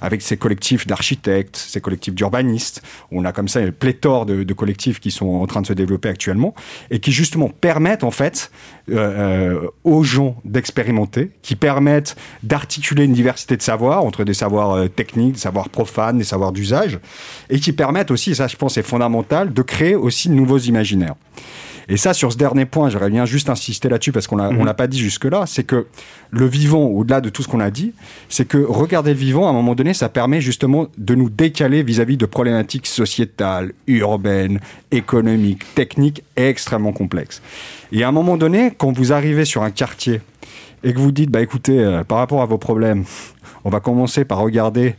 [0.03, 2.83] avec ces collectifs d'architectes, ces collectifs d'urbanistes.
[3.11, 5.73] On a comme ça une pléthore de, de collectifs qui sont en train de se
[5.73, 6.55] développer actuellement
[6.91, 7.70] et qui, justement, permettent
[8.03, 8.51] en fait
[8.91, 14.73] euh, euh, aux gens d'expérimenter, qui permettent d'articuler une diversité de savoirs entre des savoirs
[14.73, 16.99] euh, techniques, des savoirs profanes, des savoirs d'usage,
[17.49, 21.15] et qui permettent aussi, ça je pense est fondamental, de créer aussi de nouveaux imaginaires.
[21.89, 24.65] Et ça, sur ce dernier point, j'aurais bien juste insister là-dessus parce qu'on l'a, mhm.
[24.65, 25.87] l'a pas dit jusque-là, c'est que
[26.31, 27.93] le vivant, au-delà de tout ce qu'on a dit,
[28.29, 31.83] c'est que regarder le vivant, à un moment donné, ça permet justement de nous décaler
[31.83, 37.43] vis-à-vis de problématiques sociétales, urbaines, économiques, techniques extrêmement complexes.
[37.93, 40.21] Et à un moment donné, quand vous arrivez sur un quartier
[40.85, 43.05] et que vous dites, bah écoutez, euh, par rapport à vos problèmes,
[43.65, 44.95] on va commencer par regarder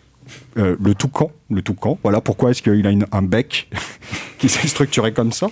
[0.58, 1.98] euh, le toucan, le toucan.
[2.04, 3.70] Voilà pourquoi est-ce qu'il a un bec
[4.38, 5.48] qui s'est structuré comme ça?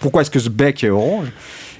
[0.00, 1.28] Pourquoi est-ce que ce bec est orange?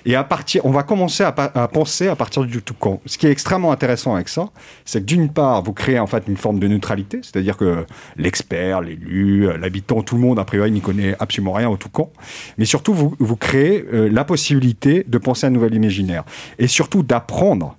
[0.06, 3.00] Et à partir, on va commencer à, penser à partir du toucan.
[3.06, 4.50] Ce qui est extrêmement intéressant avec ça,
[4.84, 7.86] c'est que d'une part, vous créez en fait une forme de neutralité, c'est-à-dire que
[8.16, 12.12] l'expert, l'élu, l'habitant, tout le monde, a priori, n'y connaît absolument rien au toucan.
[12.58, 16.24] Mais surtout, vous, vous créez euh, la possibilité de penser à un nouvel imaginaire.
[16.58, 17.76] Et surtout d'apprendre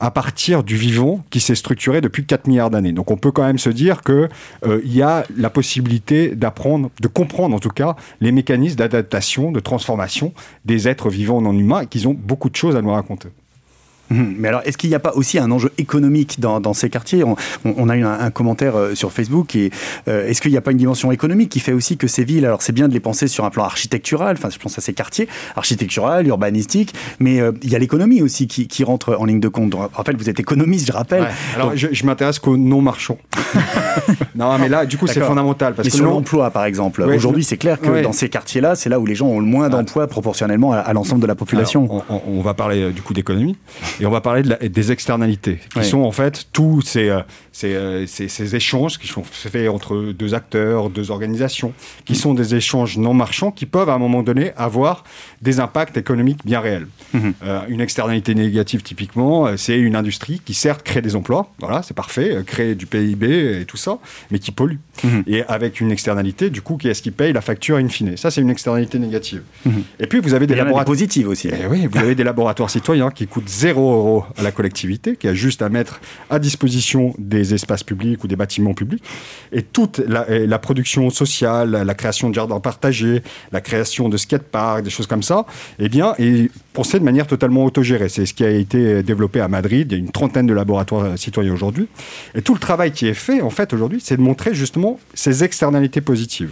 [0.00, 2.92] à partir du vivant qui s'est structuré depuis 4 milliards d'années.
[2.92, 4.28] Donc on peut quand même se dire qu'il
[4.66, 9.60] euh, y a la possibilité d'apprendre, de comprendre en tout cas, les mécanismes d'adaptation, de
[9.60, 10.32] transformation
[10.64, 13.28] des êtres vivants non humains et qu'ils ont beaucoup de choses à nous raconter.
[14.10, 17.24] Hum, mais alors, est-ce qu'il n'y a pas aussi un enjeu économique dans, ces quartiers?
[17.64, 19.54] On, a eu un, commentaire euh, sur Facebook.
[19.56, 19.70] Et
[20.08, 22.44] euh, est-ce qu'il n'y a pas une dimension économique qui fait aussi que ces villes,
[22.44, 24.92] alors c'est bien de les penser sur un plan architectural, enfin je pense à ces
[24.92, 29.48] quartiers, architectural, urbanistique, mais euh, il y a l'économie aussi qui, rentre en ligne de
[29.48, 29.74] compte.
[29.74, 31.26] En fait, vous êtes économiste, je rappelle.
[31.54, 33.18] Alors, je, m'intéresse qu'aux non-marchands.
[34.36, 35.74] non, mais là, du coup, c'est fondamental.
[35.74, 37.02] Parce que sur l'emploi, par exemple.
[37.02, 39.68] Aujourd'hui, c'est clair que dans ces quartiers-là, c'est là où les gens ont le moins
[39.68, 42.02] d'emplois proportionnellement à, l'ensemble de la population.
[42.08, 43.56] on, va parler du coup d'économie.
[44.00, 47.20] Et on va parler de des externalités, qui sont en fait tous ces, euh,
[47.64, 51.72] euh, ces, ces, échanges qui sont faits entre deux acteurs, deux organisations,
[52.04, 55.04] qui sont des échanges non marchands qui peuvent à un moment donné avoir
[55.42, 56.86] des impacts économiques bien réels.
[57.14, 57.34] Mhm.
[57.42, 61.94] Euh, une externalité négative, typiquement, c'est une industrie qui certes crée des emplois, voilà, c'est
[61.94, 63.98] parfait, crée du PIB et tout ça,
[64.30, 64.76] mais qui pollue.
[65.04, 65.24] Mhm.
[65.26, 68.16] Et avec une externalité, du coup, qui est-ce qui paye la facture in fine?
[68.16, 69.42] Ça, c'est une externalité négative.
[69.64, 69.82] Mhm.
[70.00, 71.48] Et puis, vous avez des laboratoires positives aussi.
[71.48, 73.48] Et eh oui, vous avez des laboratoires citoyens qui coûtent
[73.86, 78.22] 0 euros à la collectivité, qui a juste à mettre à disposition des espaces publics
[78.24, 79.02] ou des bâtiments publics.
[79.52, 83.22] Et toute la, production sociale, la création de jardins partagés,
[83.52, 85.46] la création de skateparks, des choses comme ça,
[85.78, 88.08] eh bien, est pensée de manière totalement autogérée.
[88.08, 89.90] C'est ce qui a été développé à Madrid.
[89.90, 91.88] Il y a une trentaine de laboratoires citoyens aujourd'hui.
[92.34, 95.44] Et tout le travail qui est fait, en fait, aujourd'hui, c'est de montrer justement ces
[95.44, 96.50] externalités positives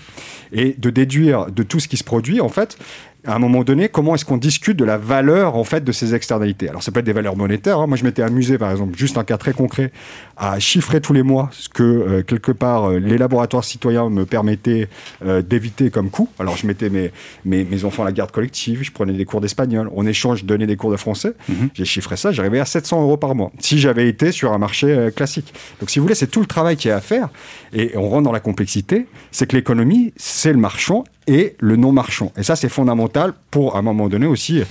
[0.53, 2.79] et de déduire de tout ce qui se produit, en fait,
[3.27, 6.15] à un moment donné, comment est-ce qu'on discute de la valeur en fait de ces
[6.15, 6.69] externalités?
[6.69, 7.79] Alors ça peut être des valeurs monétaires.
[7.79, 7.87] Hein.
[7.87, 9.93] Moi, je m'étais amusé, par exemple, juste un cas très concret,
[10.37, 14.27] à chiffrer tous les mois ce que euh, quelque part euh, les laboratoires citoyens me
[14.27, 14.89] permettaient
[15.25, 16.29] euh, d'éviter comme coût.
[16.39, 17.13] Alors je mettais mes,
[17.45, 20.45] mes, mes, enfants à la garde collective, je prenais des cours d'espagnol, en échange je
[20.45, 21.35] donnais des cours de français.
[21.49, 21.71] Mhm.
[21.75, 25.09] J'ai chiffré ça, j'arrivais à 700 euros par mois si j'avais été sur un marché
[25.15, 25.53] classique.
[25.81, 27.29] Donc si vous voulez, c'est tout le travail qui est à faire
[27.73, 29.07] et on rentre dans la complexité.
[29.31, 32.33] C'est que l'économie, c'est le marchand et le non marchand.
[32.37, 34.63] Et ça, c'est fondamental pour, à un moment donné aussi,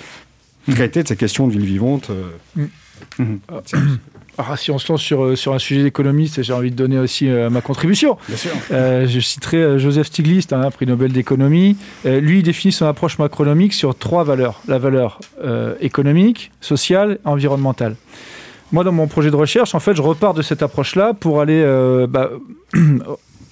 [0.72, 2.12] traiter de ces questions de ville vivante.
[2.56, 2.66] Mm.
[3.18, 3.36] Mm.
[4.38, 7.00] ah, si on se lance sur, euh, sur un sujet d'économiste, j'ai envie de donner
[7.00, 8.18] aussi euh, ma contribution.
[8.28, 8.52] Bien sûr.
[8.70, 11.78] je citerai Joseph Stiglitz, un prix Nobel d'économie.
[12.06, 14.62] lui, il définit son approche macronomique sur trois valeurs.
[14.68, 15.20] La valeur
[15.82, 17.96] économique, sociale, environnementale.
[18.72, 21.64] Moi, dans mon projet de recherche, en fait, je repars de cette approche-là pour aller
[22.10, 22.32] bah,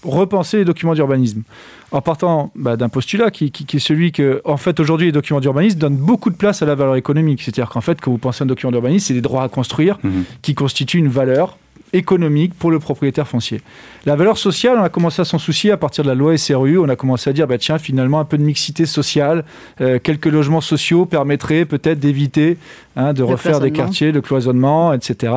[0.03, 1.43] repenser les documents d'urbanisme
[1.91, 5.77] en partant bah, d'un postulat qui, est celui que, en fait, aujourd'hui, les documents d'urbanisme
[5.77, 7.41] donnent beaucoup de place à la valeur économique.
[7.41, 9.99] C'est-à-dire qu'en fait, quand vous pensez à un document d'urbanisme, c'est des droits à construire
[10.03, 10.23] mhm.
[10.41, 11.57] qui constituent une valeur
[11.93, 13.62] économique pour le propriétaire foncier.
[14.06, 16.80] La valeur sociale, on a commencé à s'en soucier à partir de la loi SRU.
[16.80, 19.43] On a commencé à dire, bah, tiens, finalement, un peu de mixité sociale,
[19.80, 22.58] euh, quelques logements sociaux permettraient peut-être d'éviter
[22.95, 25.34] hein, de refaire des quartiers, de cloisonnement, etc.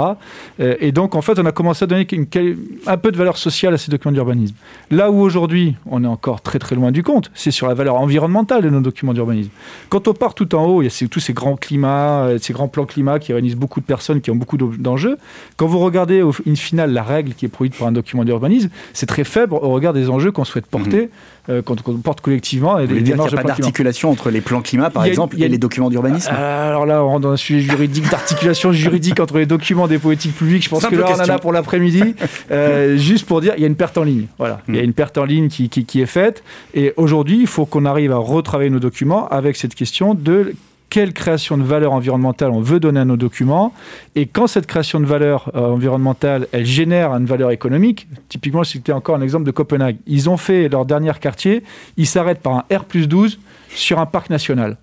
[0.61, 2.07] Euh, et donc, en fait, on a commencé à donner
[2.87, 4.55] un peu de valeur sociale à ces documents d'urbanisme.
[4.91, 7.97] Là où aujourd'hui, on est encore très très loin du compte, c'est sur la valeur
[7.97, 9.51] environnementale de nos documents d'urbanisme.
[9.91, 12.55] Quand on part tout en haut, il y a tous ces grands climats, euh, ces
[12.55, 15.19] grands plans climat qui réunissent beaucoup de personnes, qui ont beaucoup d'enjeux.
[15.57, 18.69] Quand vous regardez au in final la règle qui est produite par un document d'urbanisme,
[18.93, 21.11] c'est très faible au regard des enjeux qu'on souhaite porter,
[21.49, 21.55] mhm.
[21.57, 22.79] euh, qu'on porte collectivement.
[22.79, 25.91] Et il n'y a pas d'articulation entre les plans climat, par exemple, et les documents
[25.91, 26.33] d'urbanisme?
[26.33, 29.99] Euh, Alors là, on rentre dans un sujet juridique, d'articulation juridique entre les documents des
[29.99, 30.65] politiques publiques.
[30.65, 32.15] Je pense que là, on en a pour l'après-midi.
[32.51, 34.27] Euh, juste pour dire, il y a une perte en ligne.
[34.39, 34.89] Voilà, il y a mhm.
[34.89, 36.43] une perte en ligne qui, qui est faite.
[36.75, 40.55] Et aujourd'hui, il faut qu'on arrive à retravailler nos documents avec cette question de
[40.91, 43.73] quelle création de valeur environnementale on veut donner à nos documents.
[44.15, 48.93] Et quand cette création de valeur euh, environnementale, elle génère une valeur économique, typiquement, c'était
[48.93, 49.97] encore un exemple de Copenhague.
[50.07, 51.63] Ils ont fait leur dernier quartier,
[51.97, 54.77] ils s'arrêtent par un R plus 12 sur un parc national.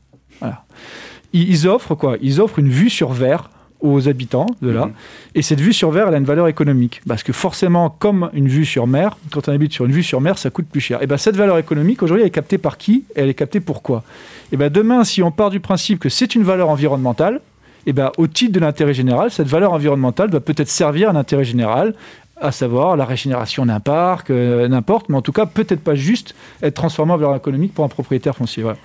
[1.34, 2.18] Ils offrent quoi?
[2.22, 3.51] Ils offrent une vue sur verre
[3.82, 4.86] aux habitants de là.
[4.86, 4.94] Mhm.
[5.36, 7.02] Et cette vue sur verre, elle a une valeur économique.
[7.08, 10.22] Parce que forcément, comme une vue sur mer, quand on habite sur une vue sur
[10.22, 11.02] mer, ça coûte plus cher.
[11.02, 13.82] Et bien cette valeur économique, aujourd'hui, elle est captée par qui Elle est captée pour
[13.82, 14.04] quoi?
[14.52, 17.42] Et bien demain, si on part du principe que c'est une valeur environnementale,
[17.88, 21.44] et ben, au titre de l'intérêt général, cette valeur environnementale doit peut-être servir à l'intérêt
[21.44, 21.96] général,
[22.40, 26.36] à savoir la régénération d'un parc, euh, n'importe, mais en tout cas, peut-être pas juste
[26.62, 28.64] être transformé en valeur économique pour un propriétaire foncier.
[28.64, 28.78] Voilà.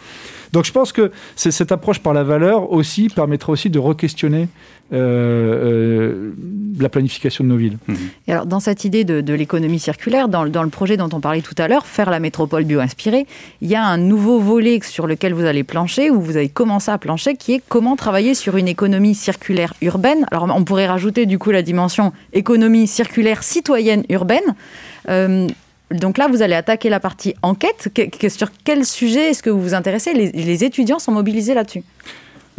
[0.52, 4.48] Donc je pense que cette approche par la valeur aussi permettra aussi de re-questionner
[4.92, 6.32] euh, euh,
[6.78, 7.78] la planification de nos villes.
[7.88, 7.96] Mhm.
[8.28, 11.56] Et alors, dans cette idée de, l'économie circulaire, dans, le projet dont on parlait tout
[11.58, 13.26] à l'heure, faire la métropole bio-inspirée,
[13.62, 16.92] il y a un nouveau volet sur lequel vous allez plancher, ou vous avez commencé
[16.92, 20.24] à plancher, qui est comment travailler sur une économie circulaire urbaine.
[20.30, 24.54] Alors, on pourrait rajouter du coup la dimension économie circulaire citoyenne urbaine.
[25.08, 25.48] Euh,
[25.90, 27.88] donc là, vous allez attaquer la partie enquête.
[28.28, 31.82] sur quel sujet est-ce que vous vous intéressez les étudiants sont mobilisés là-dessus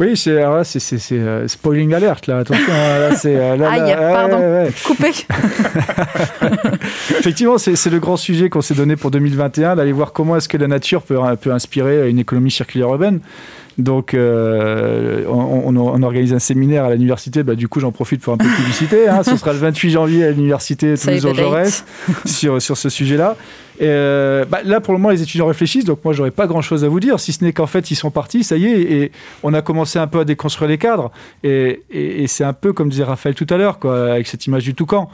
[0.00, 2.38] oui, c'est euh, spoiling alert là.
[2.38, 5.08] Attention, là, c'est euh, ah, pardon, coupé.
[7.18, 10.56] Effectivement, c'est le grand sujet qu'on s'est donné pour 2021, d'aller voir comment est-ce que
[10.56, 13.18] la nature peut, peut inspirer une économie circulaire urbaine.
[13.78, 17.44] Donc, euh, on, organise un séminaire à l'université.
[17.44, 19.08] Bah, du coup, j'en profite pour un peu de publicité.
[19.08, 19.22] Hein.
[19.22, 21.84] Ce sera le 28 janvier à l'université Toulouse-Jaurès
[22.26, 23.36] sur, sur ce sujet-là.
[23.80, 26.88] Euh, bah, là, pour le moment, les étudiants réfléchissent, donc moi, j'aurais pas grand-chose à
[26.88, 29.12] vous dire, si ce n'est qu'en fait, ils sont partis, ça y est, et
[29.44, 31.12] on a commencé un peu à déconstruire les cadres.
[31.44, 31.80] Et,
[32.26, 35.08] c'est un peu comme disait Raphaël tout à l'heure, avec cette image du toucan.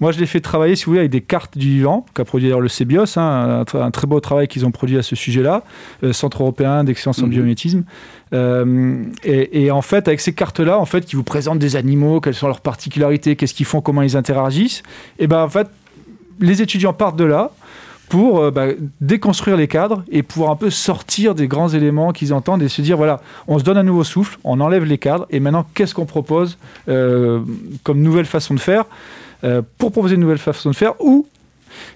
[0.00, 2.48] Moi, je l'ai fait travailler, si vous voulez, avec des cartes du vivant, qu'a produit
[2.48, 5.62] d'ailleurs le CBIOS, hein, un, très beau travail qu'ils ont produit à ce sujet-là,
[6.04, 7.30] euh, Centre européen d'excellence en mmh.
[7.30, 7.84] biométisme.
[8.32, 12.34] Euh, et, en fait, avec ces cartes-là, en fait, qui vous présentent des animaux, quelles
[12.34, 14.82] sont leurs particularités, qu'est-ce qu'ils font, comment ils interagissent,
[15.18, 15.68] et ben en fait,
[16.40, 17.52] les étudiants partent de là
[18.08, 18.66] pour euh, bah,
[19.00, 22.82] déconstruire les cadres et pouvoir un peu sortir des grands éléments qu'ils entendent et se
[22.82, 25.94] dire voilà, on se donne un nouveau souffle, on enlève les cadres et maintenant qu'est-ce
[25.94, 27.40] qu'on propose euh,
[27.82, 28.84] comme nouvelle façon de faire?
[29.78, 31.26] Pour proposer une nouvelle façon de faire ou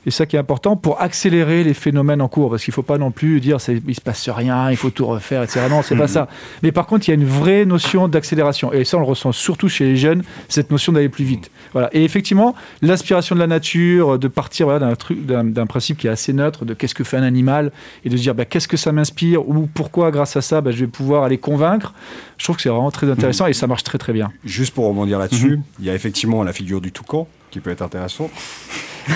[0.07, 2.83] et ça qui est important pour accélérer les phénomènes en cours, parce qu'il ne faut
[2.83, 5.67] pas non plus dire il ne se passe rien, il faut tout refaire, etc.
[5.69, 6.09] Non, c'est pas mhm.
[6.09, 6.29] ça.
[6.63, 8.73] Mais par contre, il y a une vraie notion d'accélération.
[8.73, 11.51] Et ça, on le ressent surtout chez les jeunes, cette notion d'aller plus vite.
[11.73, 11.89] Voilà.
[11.93, 16.11] Et effectivement, l'inspiration de la nature, de partir voilà, d'un, truc, d'un, principe qui est
[16.11, 17.73] assez neutre, de qu'est-ce que fait un animal,
[18.05, 20.71] et de se dire bah, qu'est-ce que ça m'inspire, ou pourquoi, grâce à ça, bah,
[20.71, 21.95] je vais pouvoir aller convaincre.
[22.39, 24.33] Je trouve que c'est vraiment très intéressant et ça marche très très bien.
[24.45, 25.63] Juste pour rebondir là-dessus, mhm.
[25.81, 28.31] il y a effectivement la figure du toucan qui peut être intéressante.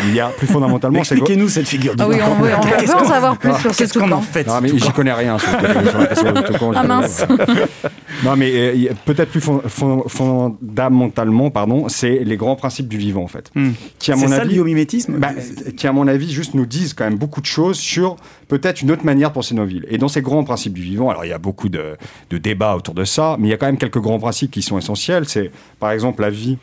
[0.06, 0.98] Il y a plus fondamentalement.
[1.00, 1.94] Expliquez-nous cette figure.
[1.98, 4.12] Ah oui, on, veut, en savoir plus sur ce toucan.
[4.12, 5.52] En fait, non, mais j'y connais rien sur,
[6.32, 6.72] du toucan.
[6.74, 7.24] Ah mince.
[8.24, 13.50] non, mais euh, peut-être plus fondamentalement, pardon, c'est les grands principes du vivant en fait.
[13.54, 13.72] Hmm.
[13.98, 15.18] Qui à mon ça, avis, le biomimétisme.
[15.18, 15.32] Bah,
[15.76, 18.16] qui à mon avis juste nous disent quand même beaucoup de choses sur
[18.48, 19.86] peut-être une autre manière de penser nos villes.
[19.88, 21.96] Et dans ces grands principes du vivant, alors il y a beaucoup de,
[22.30, 24.62] de débats autour de ça, mais il y a quand même quelques grands principes qui
[24.62, 25.28] sont essentiels.
[25.28, 26.58] C'est par exemple la vie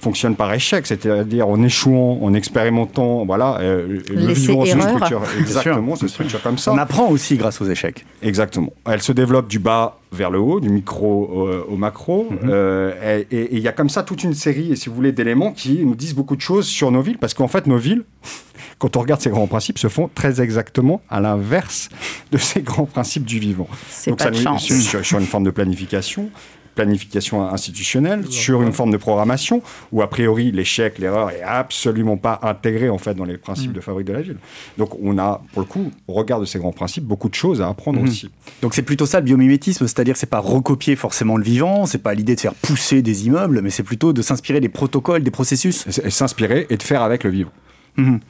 [0.00, 5.96] fonctionne par échec, c'est-à-dire en échouant, en expérimentant, voilà, euh, le vivant se structure, exactement,
[5.96, 6.72] se structure comme ça.
[6.72, 8.04] On apprend aussi grâce aux échecs.
[8.22, 8.72] Exactement.
[8.86, 12.38] Elle se développe du bas vers le haut, du micro au, macro, mhm.
[12.48, 15.84] euh, et il y a comme ça toute une série, si vous voulez, d'éléments qui
[15.84, 18.04] nous disent beaucoup de choses sur nos villes, parce qu'en fait, nos villes,
[18.78, 21.88] quand on regarde ces grands principes, se font très exactement à l'inverse
[22.30, 23.68] de ces grands principes du vivant.
[24.06, 26.30] Donc ça nous, sur, sur, une forme de planification,
[26.76, 32.38] planification institutionnelle, sur une forme de programmation, où a priori l'échec, l'erreur est absolument pas
[32.42, 33.74] intégré en fait dans les principes mm.
[33.74, 34.36] de fabrique de la ville.
[34.78, 37.60] Donc on a, pour le coup, au regard de ces grands principes, beaucoup de choses
[37.60, 38.04] à apprendre mm.
[38.04, 38.30] aussi.
[38.62, 42.14] Donc c'est plutôt ça le biomimétisme, c'est-à-dire c'est pas recopier forcément le vivant, c'est pas
[42.14, 45.88] l'idée de faire pousser des immeubles, mais c'est plutôt de s'inspirer des protocoles, des processus.
[45.88, 47.52] S'inspirer et de faire avec le vivant.
[47.96, 48.20] Mhm.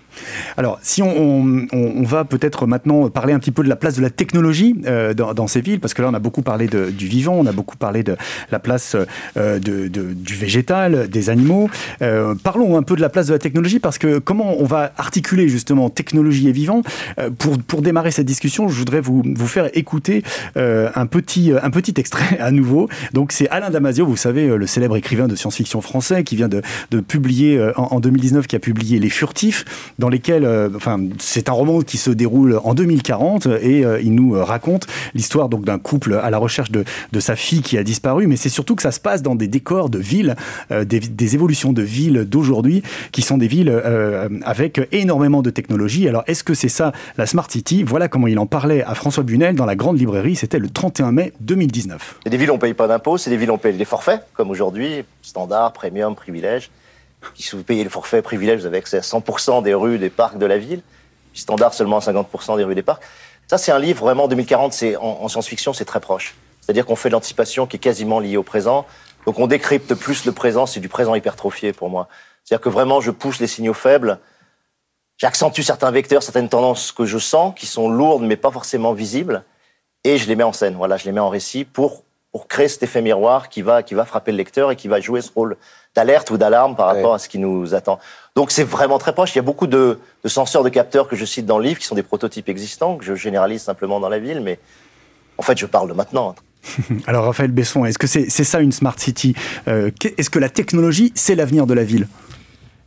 [0.56, 1.66] Alors, si on,
[2.02, 5.46] va peut-être maintenant parler un petit peu de la place de la technologie euh, dans,
[5.46, 8.02] ces villes, parce que là, on a beaucoup parlé du vivant, on a beaucoup parlé
[8.02, 8.16] de
[8.50, 8.96] la place
[9.36, 11.68] euh, du végétal, des animaux.
[12.02, 14.92] Euh, parlons un peu de la place de la technologie, parce que comment on va
[14.98, 16.82] articuler justement technologie et vivant?
[17.38, 20.22] Pour, démarrer cette discussion, je voudrais vous, faire écouter
[20.56, 22.88] un, petit, un petit extrait à nouveau.
[23.12, 26.62] Donc, c'est Alain Damasio, vous savez, le célèbre écrivain de science-fiction français qui vient de,
[27.00, 29.64] publier en, en 2019, qui a publié Les Furtifs
[30.08, 34.32] lesquels, euh, enfin, c'est un roman qui se déroule en 2040 et euh, il nous
[34.32, 38.26] raconte l'histoire donc d'un couple à la recherche de, de, sa fille qui a disparu,
[38.26, 40.36] mais c'est surtout que ça se passe dans des décors de villes,
[40.70, 43.70] euh, des, des, évolutions de villes d'aujourd'hui qui sont des villes
[44.42, 46.08] avec énormément de technologie.
[46.08, 47.82] Alors, est-ce que c'est ça la Smart City?
[47.82, 50.36] Voilà comment il en parlait à François Bunel dans la grande librairie.
[50.36, 52.20] C'était le 31 mai 2019.
[52.24, 53.84] C'est des villes où on paye pas d'impôts, c'est des villes où on paye des
[53.84, 56.70] forfaits, comme aujourd'hui, standard, premium, privilège.
[57.34, 60.38] Si vous payez le forfait privilège, vous avez accès à 100% des rues, des parcs
[60.38, 60.82] de la ville.
[61.34, 63.02] standard, seulement 50% des rues, des parcs.
[63.46, 64.72] Ça, c'est un livre vraiment 2040.
[64.72, 66.34] C'est en, science-fiction, c'est très proche.
[66.60, 68.86] C'est-à-dire qu'on fait de l'anticipation qui est quasiment liée au présent.
[69.24, 70.66] Donc on décrypte plus le présent.
[70.66, 72.08] C'est du présent hypertrophié pour moi.
[72.44, 74.18] C'est-à-dire que vraiment, je pousse les signaux faibles.
[75.18, 79.44] J'accentue certains vecteurs, certaines tendances que je sens, qui sont lourdes mais pas forcément visibles,
[80.04, 80.74] et je les mets en scène.
[80.74, 83.94] Voilà, je les mets en récit pour pour créer cet effet miroir qui va qui
[83.94, 85.56] va frapper le lecteur et qui va jouer ce rôle
[85.96, 87.98] d'alerte ou d'alarme par rapport à ce qui nous attend.
[88.36, 89.34] Donc c'est vraiment très proche.
[89.34, 91.80] Il y a beaucoup de, de, senseurs, de capteurs que je cite dans le livre,
[91.80, 94.58] qui sont des prototypes existants, que je généralise simplement dans la ville, mais
[95.38, 96.34] en fait je parle de maintenant.
[97.06, 99.34] Alors Raphaël Besson, est-ce que c'est ça une smart city
[99.68, 102.08] euh, Est-ce que la technologie, c'est l'avenir de la ville?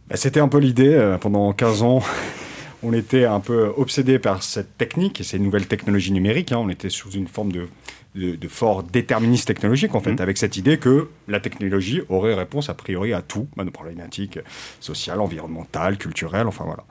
[0.08, 0.94] Bah, C'était un peu l'idée.
[0.94, 2.02] Euh, pendant 15 ans,
[2.84, 6.52] on était un peu obsédé par cette technique et ces nouvelles technologies numériques.
[6.52, 6.60] Hein.
[6.60, 7.68] On était sous une forme de
[8.16, 10.22] de, fort déterminisme technologique, en fait, mmh.
[10.22, 14.40] avec cette idée que la technologie aurait réponse a priori à tout, à nos problématiques
[14.80, 16.84] sociales, environnementales, culturelles, enfin voilà.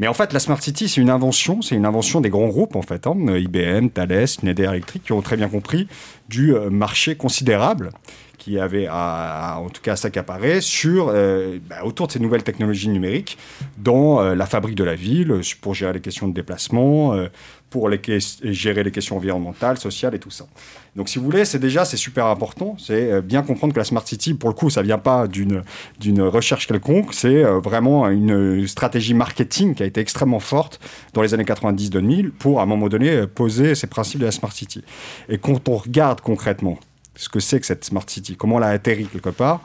[0.00, 2.74] Mais en fait, la Smart City, c'est une invention, c'est une invention des grands groupes,
[2.74, 5.86] en fait, hein, IBM, Thales, Schneider Electric, qui ont très bien compris
[6.28, 7.90] du euh, marché considérable
[8.38, 11.08] qui avait à, en tout cas s'accaparer sur
[11.68, 13.36] bah, autour de ces nouvelles technologies numériques
[13.76, 17.14] dans la fabrique de la ville pour gérer les questions de déplacement
[17.70, 17.88] pour
[18.42, 20.46] gérer les questions environnementales, sociales et tout ça.
[20.96, 22.76] Donc, si vous voulez, c'est déjà c'est super important.
[22.78, 26.22] C'est euh, bien comprendre que la smart city, pour le coup, ça vient pas d'une
[26.22, 27.14] recherche quelconque.
[27.14, 30.80] C'est euh, vraiment une stratégie marketing qui a été extrêmement forte
[31.12, 34.32] dans les années 90-2000 pour, à un moment donné, euh, poser ces principes de la
[34.32, 34.82] smart city.
[35.28, 36.78] Et quand on regarde concrètement
[37.16, 39.60] ce que c'est que cette smart city, comment elle a atterri quelque part,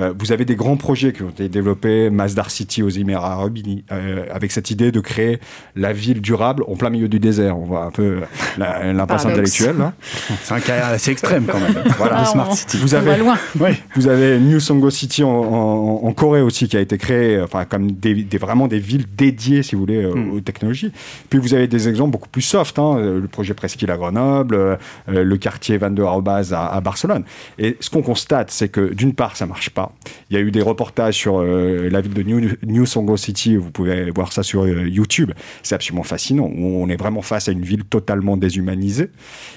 [0.00, 3.56] euh, vous avez des grands projets qui ont été développés, Masdar City aux Émirats Arabes
[3.56, 5.40] Unis, euh, avec cette idée de créer
[5.74, 7.58] la ville durable en plein milieu du désert.
[7.58, 8.20] On voit un peu
[8.58, 9.76] l'impasse intellectuelle.
[10.42, 11.74] C'est un cas assez extrême quand même.
[11.98, 12.78] voilà, ah, Smart City.
[12.78, 13.16] Vous avez,
[13.96, 18.24] vous avez New Songo City en, Corée aussi qui a été créé, enfin comme des,
[18.38, 20.32] vraiment des villes dédiées, si vous voulez, hmm.
[20.32, 20.90] aux technologies.
[21.28, 24.76] Puis vous avez des exemples beaucoup plus soft, hein, le projet Presqu'île à Grenoble, euh,
[25.08, 27.24] le quartier Van der Arbaz à, à Barcelone.
[27.58, 29.85] Et ce qu'on constate, c'est que d'une part, ça marche pas.
[30.30, 33.70] Il y a eu des reportages sur euh, la ville de New, Songo City, vous
[33.70, 35.32] pouvez voir ça sur euh, YouTube.
[35.62, 36.44] C'est absolument fascinant.
[36.44, 39.10] On est vraiment face à une ville totalement déshumanisée.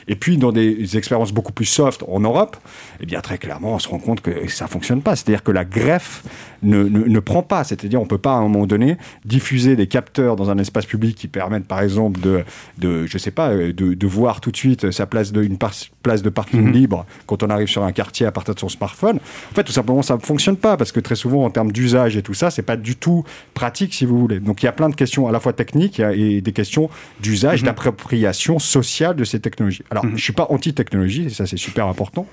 [0.08, 2.58] Et puis, dans des expériences beaucoup plus soft en Europe,
[3.02, 5.16] eh bien, très clairement, on se rend compte que ça fonctionne pas.
[5.16, 6.24] C'est-à-dire que la greffe
[6.64, 7.64] ne, ne, prend pas.
[7.64, 11.16] C'est-à-dire, on peut pas, à un moment donné, diffuser des capteurs dans un espace public
[11.16, 12.44] qui permettent, par exemple, de,
[12.78, 16.22] de je sais pas, de, de voir tout de suite sa place de, une place
[16.22, 16.72] de parking mhm.
[16.72, 19.18] libre quand on arrive sur un quartier à partir de son smartphone.
[19.52, 22.18] En fait, tout simplement, ça ne fonctionne pas parce que très souvent, en termes d'usage
[22.18, 24.40] et tout ça, c'est pas du tout pratique, si vous voulez.
[24.40, 26.90] Donc, il y a plein de questions à la fois techniques et des questions
[27.22, 27.68] d'usage, mhm.
[27.68, 29.84] d'appropriation sociale de ces technologies.
[29.90, 30.18] Alors, mhm.
[30.18, 32.26] je suis pas anti-technologie, et ça, c'est super important.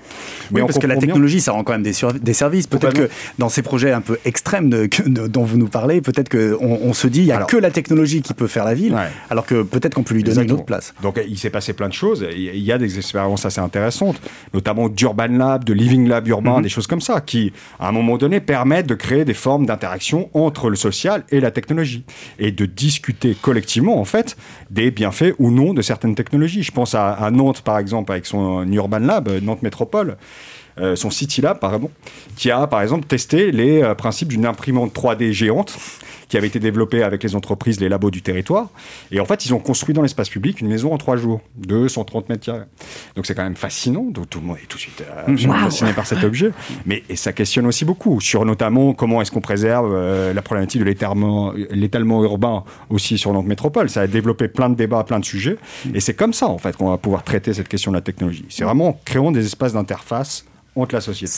[0.51, 2.67] Mais oui, parce que la technologie, ça rend quand même des, des services.
[2.67, 4.89] Peut-être que dans ces projets un peu extrêmes de,
[5.27, 8.21] dont vous nous parlez, peut-être qu'on on se dit, il n'y a que la technologie
[8.21, 8.95] qui peut faire la ville,
[9.29, 10.93] alors que peut-être qu'on peut lui donner une autre place.
[11.01, 12.25] Donc, il s'est passé plein de choses.
[12.31, 14.19] Il y a des expériences assez intéressantes,
[14.53, 16.63] notamment d'Urban Lab, de Living Lab urbain, mhm.
[16.63, 20.29] des choses comme ça, qui, à un moment donné, permettent de créer des formes d'interaction
[20.33, 22.03] entre le social et la technologie
[22.39, 24.37] et de discuter collectivement, en fait,
[24.69, 26.63] des bienfaits ou non de certaines technologies.
[26.63, 30.17] Je pense à, à Nantes, par exemple, avec son Urban Lab, Nantes Métropole.
[30.79, 31.89] Euh, son City Lab, pardon,
[32.35, 35.77] qui a par exemple testé les euh, principes d'une imprimante 3D géante
[36.29, 38.67] qui avait été développée avec les entreprises, les labos du territoire.
[39.11, 42.27] Et en fait, ils ont construit dans l'espace public une maison en trois jours, 230
[42.27, 42.65] mètres carrés.
[43.15, 44.03] Donc c'est quand même fascinant.
[44.11, 46.51] Donc tout le monde est tout de suite euh, fasciné par cet objet.
[46.85, 49.95] Mais et ça questionne aussi beaucoup sur notamment comment est-ce qu'on préserve
[50.33, 50.85] la problématique de
[51.71, 53.89] l'étalement urbain aussi sur notre métropole.
[53.89, 55.57] Ça a développé plein de débats, plein de sujets.
[55.93, 58.45] Et c'est comme ça en fait qu'on va pouvoir traiter cette question de la technologie.
[58.49, 60.45] C'est vraiment en créant des espaces d'interface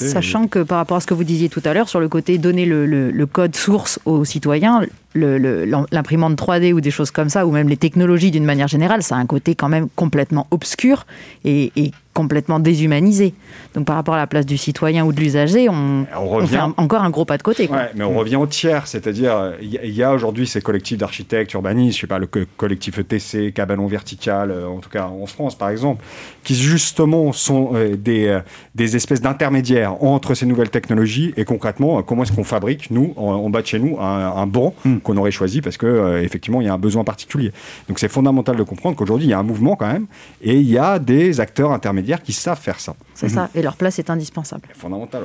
[0.09, 2.37] Sachant que par rapport à ce que vous disiez tout à l'heure sur le côté
[2.37, 4.81] donner le, code source aux citoyens,
[5.15, 9.15] l'imprimante 3D ou des choses comme ça, ou même les technologies d'une manière générale, ça
[9.15, 11.05] a un côté quand même complètement obscur
[11.45, 13.33] et, et complètement déshumanisé.
[13.75, 17.01] Donc par rapport à la place du citoyen ou de l'usager, on, on, fait encore
[17.01, 17.69] un gros pas de côté.
[17.95, 22.01] mais on revient au tiers, c'est-à-dire il y a, aujourd'hui ces collectifs d'architectes, urbanistes, je
[22.01, 26.03] sais pas, le collectif ETC, Cabanon Vertical, euh, en tout cas en France par exemple,
[26.43, 28.41] qui justement sont euh, des, euh,
[28.75, 33.49] des espèces d'intermédiaires entre ces nouvelles technologies et concrètement comment est-ce qu'on fabrique, nous, en,
[33.49, 34.97] bas de chez nous, un, banc hmm.
[35.01, 37.51] Qu'on aurait choisi parce que effectivement il y a un besoin particulier.
[37.87, 40.07] Donc c'est fondamental de comprendre qu'aujourd'hui il y a un mouvement quand même
[40.41, 42.95] et il y a des acteurs intermédiaires qui savent faire ça.
[43.13, 44.69] C'est ça, et leur place est indispensable.
[44.73, 45.23] Fondamental.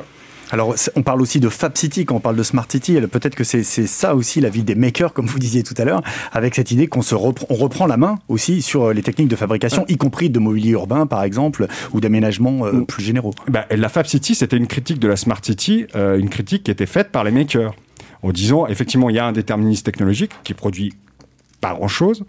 [0.51, 3.01] Alors, on parle aussi de Fab City quand on parle de Smart City.
[3.11, 6.03] Peut-être que c'est ça aussi la vie des makers, comme vous disiez tout à l'heure,
[6.33, 9.37] avec cette idée qu'on se reprend, on reprend la main aussi sur les techniques de
[9.37, 13.33] fabrication, y compris de mobilier urbain, par exemple, ou d'aménagement euh, plus généraux.
[13.49, 16.70] Bah, la Fab City, c'était une critique de la Smart City, euh, une critique qui
[16.70, 17.75] était faite par les makers
[18.25, 20.93] en disant effectivement il y a un déterminisme technologique qui produit
[21.64, 22.25] pas grand-chose.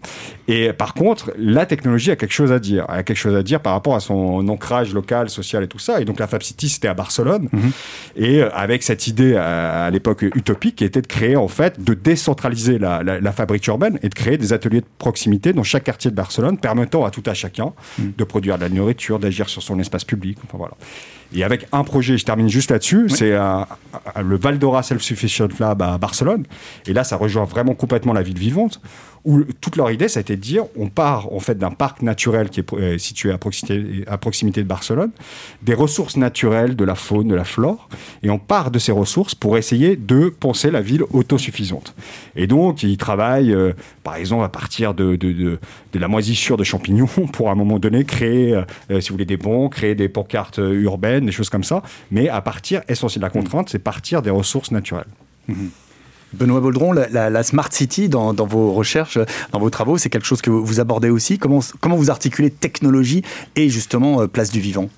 [0.48, 2.86] Et par contre, la technologie a quelque chose à dire.
[2.88, 5.78] Elle a quelque chose à dire par rapport à son ancrage local, social et tout
[5.78, 6.00] ça.
[6.00, 7.48] Et donc la Fab City, c'était à Barcelone.
[7.52, 7.72] Mhm.
[8.16, 11.92] Et euh, avec cette idée à, l'époque utopique qui était de créer, en fait, de
[11.92, 16.10] décentraliser la, la, fabrique urbaine et de créer des ateliers de proximité dans chaque quartier
[16.10, 18.14] de Barcelone, permettant à tout à chacun mhm.
[18.16, 20.38] de produire de la nourriture, d'agir sur son espace public.
[20.44, 20.76] Enfin voilà.
[21.34, 26.44] Et avec un projet, je termine juste là-dessus, c'est le Valdora Self-Sufficient Lab à Barcelone.
[26.86, 28.80] Et là, ça rejoint vraiment complètement la ville vivante,
[29.26, 32.00] où toute leur idée, ça a été de dire, on part en fait d'un parc
[32.00, 35.10] naturel qui est euh, situé à proximité, à proximité de Barcelone,
[35.62, 37.88] des ressources naturelles, de la faune, de la flore,
[38.22, 41.96] et on part de ces ressources pour essayer de penser la ville autosuffisante.
[42.36, 43.72] Et donc, ils travaillent, euh,
[44.04, 45.58] par exemple, à partir de, de, de,
[45.92, 49.24] de, la moisissure de champignons, pour à un moment donné créer, euh, si vous voulez,
[49.24, 53.30] des bons, créer des pancartes urbaines, des choses comme ça, mais à partir, essentiellement, la
[53.30, 55.06] contrainte, c'est partir des ressources naturelles.
[55.48, 55.70] Mhm.
[56.32, 59.18] Benoît Boldron, la, Smart City, dans, vos recherches,
[59.52, 61.38] dans vos travaux, c'est quelque chose que vous abordez aussi.
[61.38, 63.22] Comment, comment vous articulez technologie
[63.54, 64.88] et justement euh, place du vivant?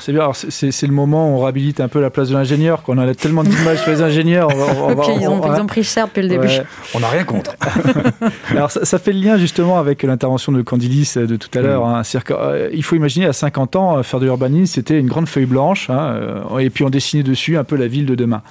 [0.00, 2.98] C'est bien, c'est le moment où on réhabilite un peu la place de l'ingénieur, qu'on
[2.98, 4.48] a tellement d'images sur les ingénieurs.
[4.52, 6.48] ils, ont, pris cher depuis le début.
[6.94, 7.56] On n'a rien contre.
[8.50, 11.86] Alors ça, fait le lien justement avec l'intervention de Candilis de tout à l'heure.
[11.86, 12.02] Mm.
[12.02, 12.20] Hein.
[12.30, 15.90] Euh, il faut imaginer à 50 ans, faire de l'urbanisme, c'était une grande feuille blanche,
[15.90, 18.42] hein, euh, et puis on dessinait dessus un peu la ville de demain.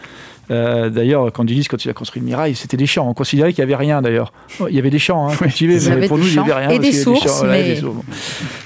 [0.51, 3.07] Euh, d'ailleurs, quand ils disent quand il a construit le Mirail, c'était des champs.
[3.07, 4.31] On considérait qu'il n'y avait rien d'ailleurs.
[4.69, 6.69] Il y avait des champs hein, cultivés, mais pour nous, il n'y avait rien.
[6.69, 7.43] Et des sources.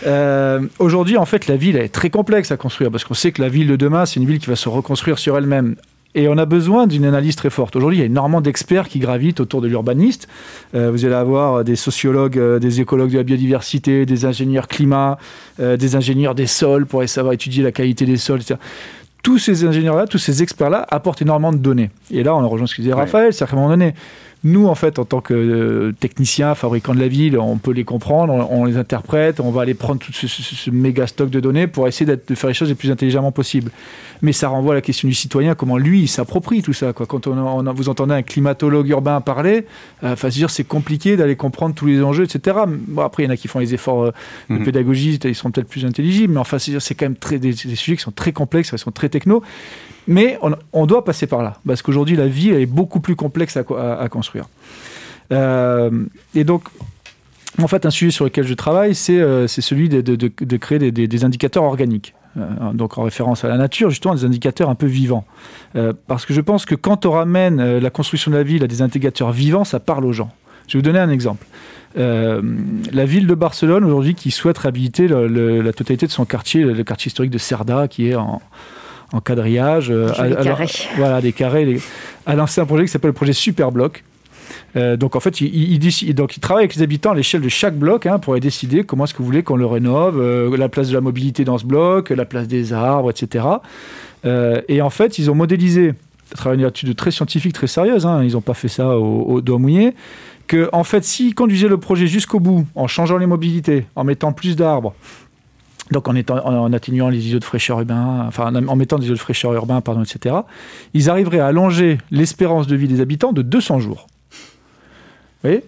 [0.05, 3.41] Euh, aujourd'hui, en fait, la ville est très complexe à construire parce qu'on sait que
[3.41, 5.75] la ville de demain, c'est une ville qui va se reconstruire sur elle-même.
[6.15, 7.75] Et on a besoin d'une analyse très forte.
[7.75, 10.27] Aujourd'hui, il y a énormément d'experts qui gravitent autour de l'urbaniste.
[10.73, 15.19] Euh, vous allez avoir des sociologues, des écologues de la biodiversité, des ingénieurs climat,
[15.59, 18.57] des ingénieurs des sols pour savoir étudier la qualité des sols, etc
[19.23, 21.89] tous ces ingénieurs-là, tous ces experts-là apportent énormément de données.
[22.11, 23.93] Et là, on rejoint ce que disait Raphaël, c'est à un moment donné,
[24.43, 27.83] nous, en fait, en tant que euh, techniciens, fabricants de la ville, on peut les
[27.83, 31.89] comprendre, on, les interprète, on va aller prendre tout ce, méga stock de données pour
[31.89, 33.69] essayer de faire les choses le plus intelligemment possible.
[34.21, 36.93] Mais ça renvoie à la question du citoyen, comment lui, il s'approprie tout ça.
[36.93, 37.05] Quoi.
[37.05, 39.65] Quand on, vous entendez un climatologue urbain parler,
[40.03, 42.59] euh, dire c'est compliqué d'aller comprendre tous les enjeux, etc.
[42.67, 44.11] Bon, après, il y en a qui font les efforts euh,
[44.49, 44.63] de mhm.
[44.63, 47.97] pédagogie, ils sont peut-être plus intelligibles, mais enfin, c'est quand même très, des, des, sujets
[47.97, 49.43] qui sont très complexes, qui sont très techno.
[50.09, 50.39] Mais
[50.73, 54.45] on, doit passer par là, parce qu'aujourd'hui, la vie est beaucoup plus complexe à, construire.
[55.31, 55.91] Euh,
[56.33, 56.63] et donc,
[57.61, 61.63] en fait, un sujet sur lequel je travaille, c'est euh, celui de, créer des, indicateurs
[61.63, 62.15] organiques.
[62.37, 65.25] Euh, donc en référence à la nature, justement, des indicateurs un peu vivants.
[66.07, 68.81] parce que je pense que quand on ramène la construction de la ville à des
[68.81, 70.31] indicateurs vivants, ça parle aux gens.
[70.67, 71.45] Je vais vous donner un exemple.
[71.95, 77.09] la ville de Barcelone, aujourd'hui, qui souhaite réhabiliter la totalité de son quartier, le quartier
[77.09, 78.41] historique de Cerda, qui est en,
[79.13, 79.89] en quadrillage.
[79.89, 80.67] Euh, des carrés.
[80.97, 81.79] Voilà, des carrés.
[82.25, 84.03] a lancé un projet qui s'appelle le projet Superbloc.
[84.75, 87.49] Euh, donc en fait, il, il, donc, il travaille avec les habitants à l'échelle de
[87.49, 90.69] chaque bloc hein, pour décider comment est-ce que vous voulez qu'on le rénove, euh, la
[90.69, 93.45] place de la mobilité dans ce bloc, la place des arbres, etc.
[94.23, 95.93] et en fait, ils ont modélisé,
[96.33, 99.23] à travers une étude très scientifique, très sérieuse, hein, ils n'ont pas fait ça au,
[99.23, 99.95] au doigt mouillé,
[100.45, 104.33] que en fait, s'ils conduisaient le projet jusqu'au bout, en changeant les mobilités, en mettant
[104.33, 104.93] plus d'arbres,
[105.91, 109.19] donc en, étant, en, les îlots de fraîcheur urbains, enfin en mettant des îlots de
[109.19, 110.35] fraîcheur urbains, pardon, etc.,
[110.93, 114.07] ils arriveraient à allonger l'espérance de vie des habitants de 200 jours.
[114.31, 115.63] Vous voyez?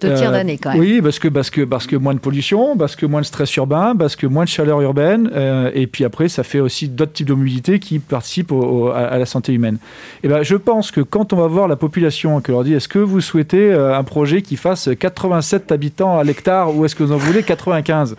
[0.00, 0.80] Deux tiers euh, d'année quand même.
[0.80, 3.54] Oui, parce que, parce, que, parce que moins de pollution, parce que moins de stress
[3.56, 7.12] urbain, parce que moins de chaleur urbaine, euh, et puis après, ça fait aussi d'autres
[7.12, 8.52] types de mobilité qui participent
[8.94, 9.78] à, la santé humaine.
[10.22, 12.88] Et ben, je pense que quand on va voir la population, que leur dit est-ce
[12.88, 17.02] que vous souhaitez euh, un projet qui fasse 87 habitants à l'hectare ou est-ce que
[17.02, 18.16] vous en voulez 95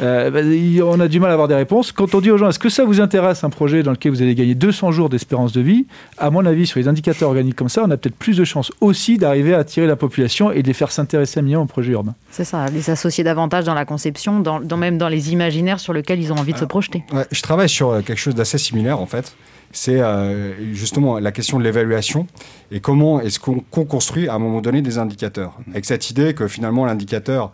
[0.00, 0.40] euh, bah,
[0.84, 1.92] on a du mal à avoir des réponses.
[1.92, 4.22] Quand on dit aux gens, est-ce que ça vous intéresse un projet dans lequel vous
[4.22, 5.86] allez gagner 200 jours d'espérance de vie
[6.18, 8.72] À mon avis, sur les indicateurs organiques comme ça, on a peut-être plus de chances
[8.80, 11.92] aussi d'arriver à attirer la population et de les faire s'intéresser à minimum au projet
[11.92, 12.14] urbain.
[12.30, 16.20] C'est ça, les associer davantage dans la conception, dans, même dans les imaginaires sur lesquels
[16.20, 17.02] ils ont envie de se projeter.
[17.30, 19.34] je travaille sur euh, quelque chose d'assez similaire en fait
[19.72, 22.26] c'est euh, justement la question de l'évaluation
[22.70, 25.52] et comment est-ce qu'on construit à un moment donné des indicateurs.
[25.70, 27.52] Avec cette idée que finalement l'indicateur,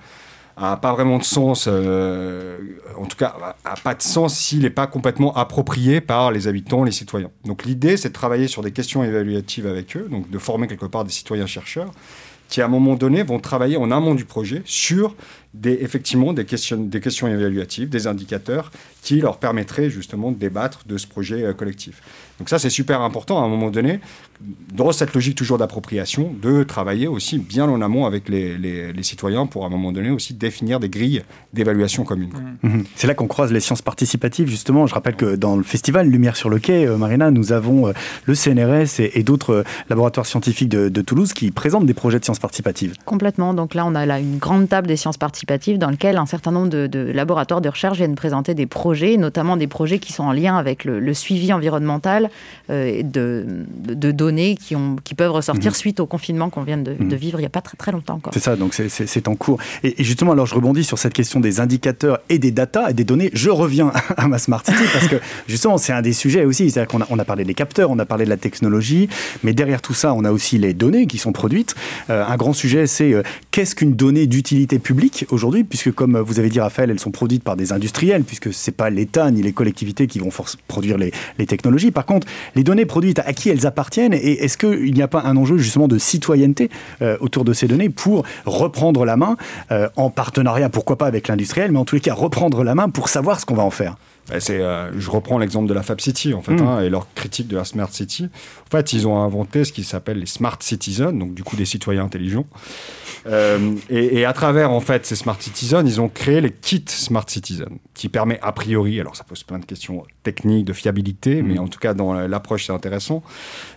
[0.57, 2.59] a pas vraiment de sens, euh,
[2.97, 6.85] en tout cas, a pas de sens s'il n'est pas complètement approprié par les habitants,
[6.85, 7.31] les citoyens.
[7.45, 10.87] Donc l'idée, c'est de travailler sur des questions évaluatives avec eux, donc de former quelque
[10.87, 11.91] part des citoyens chercheurs
[12.53, 15.15] qui, à un moment donné, vont travailler en amont du projet sur
[15.55, 20.81] des, effectivement des questions, des questions évaluatives, des indicateurs qui leur permettraient justement de débattre
[20.87, 22.03] de ce projet euh, collectif.
[22.39, 24.01] Donc ça, c'est super important à un moment donné,
[24.75, 29.47] dans cette logique toujours d'appropriation, de travailler aussi bien en amont avec les, les, citoyens
[29.47, 31.23] pour à un moment donné aussi définir des grilles
[31.53, 32.33] d'évaluation communes.
[32.63, 32.69] Mmh.
[32.69, 32.85] Mmh.
[32.95, 34.87] C'est là qu'on croise les sciences participatives, justement.
[34.87, 37.93] Je rappelle que dans le festival Lumière sur le quai, euh, Marina, nous avons euh,
[38.27, 42.39] le CNRS et, d'autres laboratoires scientifiques de, de, Toulouse qui présentent des projets de sciences
[42.39, 42.95] participatives.
[43.05, 43.55] Complètement.
[43.55, 46.53] Donc là, on a là une grande table des sciences participatives dans lequel un certain
[46.53, 50.33] nombre de, laboratoires de recherche viennent présenter des projets, notamment des projets qui sont en
[50.33, 52.31] lien avec le, suivi environnemental
[52.71, 53.45] euh, de,
[53.85, 55.77] de, données qui, ont, qui peuvent ressortir mhm.
[55.77, 57.15] suite au confinement qu'on vient de, mhm.
[57.15, 58.33] vivre il n'y a pas très, très longtemps encore.
[58.33, 59.59] C'est ça, donc c'est en cours.
[59.83, 63.05] Et, justement, alors je rebondis sur cette question des indicateurs et des data et des
[63.05, 63.31] données.
[63.33, 65.17] Je reviens à ma Smart City parce que
[65.49, 66.71] justement, c'est un des sujets aussi.
[66.71, 69.09] C'est-à-dire qu'on a, on a parlé des capteurs, on a parlé de la technologie,
[69.43, 71.75] mais derrière tout ça, on a aussi les données qui sont produites.
[72.11, 76.39] Euh, un grand sujet, c'est euh, qu'est-ce qu'une donnée d'utilité publique aujourd'hui, puisque comme vous
[76.39, 79.53] avez dit Raphaël, elles sont produites par des industriels, puisque c'est pas l'État ni les
[79.53, 80.31] collectivités qui vont
[80.69, 81.13] produire les,
[81.47, 81.91] technologies.
[81.91, 85.23] Par contre, les données produites, à qui elles appartiennent et est-ce qu'il n'y a pas
[85.25, 86.71] un enjeu justement de citoyenneté
[87.03, 89.37] euh, autour de ces données pour reprendre la main
[89.71, 92.89] euh, en partenariat, pourquoi pas avec l'industriel, mais en tous les cas reprendre la main
[92.89, 93.97] pour savoir ce qu'on va en faire?
[94.39, 96.67] C'est, euh, je reprends l'exemple de la Fab City en fait, mm.
[96.67, 98.29] hein, et leur critique de la Smart City.
[98.69, 101.65] En fait, ils ont inventé ce qui s'appelle les Smart Citizens, donc du coup des
[101.65, 102.47] citoyens intelligents.
[103.27, 107.25] Euh, et, à travers en fait ces Smart Citizen, ils ont créé les kits Smart
[107.29, 111.55] Citizen, qui permet a priori, alors ça pose plein de questions techniques, de fiabilité, mais
[111.55, 111.61] mm.
[111.61, 113.23] en tout cas dans l'approche c'est intéressant,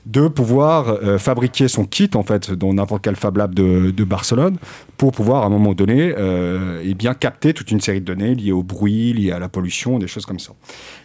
[0.06, 4.58] de pouvoir euh, fabriquer son kit en fait dans n'importe quel Fab Lab de, Barcelone
[4.98, 8.36] pour pouvoir à un moment donné euh, eh bien capter toute une série de données
[8.36, 10.54] liées au bruit, liées à la pollution, des choses comme ça.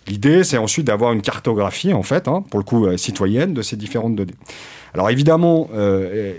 [0.07, 3.63] L'idée c'est ensuite d'avoir une cartographie en fait, hein, pour le coup euh, citoyenne de
[3.63, 4.35] ces différentes données.
[4.93, 6.35] Alors évidemment, euh,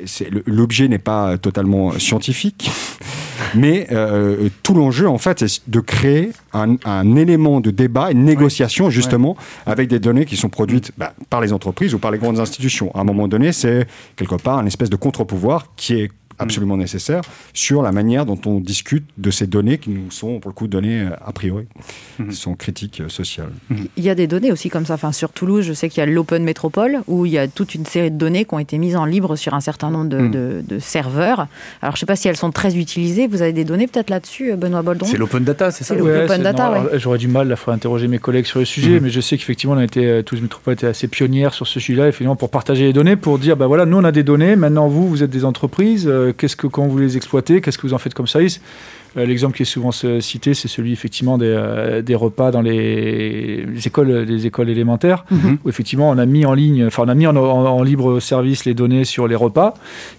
[0.45, 2.69] l'objet n'est pas totalement scientifique,
[3.55, 8.89] mais euh, tout l'enjeu en fait, c'est de créer un, élément de débat, une négociation
[8.89, 12.39] justement avec des données qui sont produites bah, par les entreprises ou par les grandes
[12.39, 12.93] institutions.
[12.93, 13.87] À un moment donné, c'est
[14.17, 16.11] quelque part un espèce de contre-pouvoir qui est
[16.41, 17.21] absolument nécessaire
[17.53, 20.67] sur la manière dont on discute de ces données qui nous sont pour le coup
[20.67, 21.65] données euh, a priori,
[22.17, 22.31] qui mhm.
[22.31, 23.51] sont critiques euh, sociales.
[23.69, 23.87] Mhm.
[23.97, 24.95] Il y a des données aussi comme ça.
[24.95, 27.75] Enfin, sur Toulouse, je sais qu'il y a l'Open Métropole où il y a toute
[27.75, 30.63] une série de données qui ont été mises en libre sur un certain nombre de,
[30.69, 30.79] mhm.
[30.79, 31.47] serveurs.
[31.81, 33.27] Alors, je ne sais pas si elles sont très utilisées.
[33.27, 35.05] Vous avez des données peut-être là-dessus, euh, Benoît Boldon?
[35.05, 38.45] C'est l'Open Data, c'est ça L'Open Data, J'aurais du mal, il faudrait interroger mes collègues
[38.45, 41.53] sur le sujet, mais je sais qu'effectivement, on a été, Toulouse Métropole était assez pionnière
[41.53, 44.11] sur ce sujet-là, effectivement, pour partager les données, pour dire, bah voilà, nous on a
[44.11, 47.77] des données, maintenant vous, vous êtes des entreprises, qu'est-ce que quand vous les exploiter Qu'est-ce
[47.77, 48.61] que vous en faites comme service?
[49.17, 53.65] Euh, L'exemple qui est souvent cité, c'est celui effectivement des, euh, des, repas dans les,
[53.85, 55.57] écoles, les écoles élémentaires, mhm.
[55.63, 58.73] où effectivement on a mis en ligne, enfin on a mis en, libre service les
[58.73, 59.73] données sur les repas,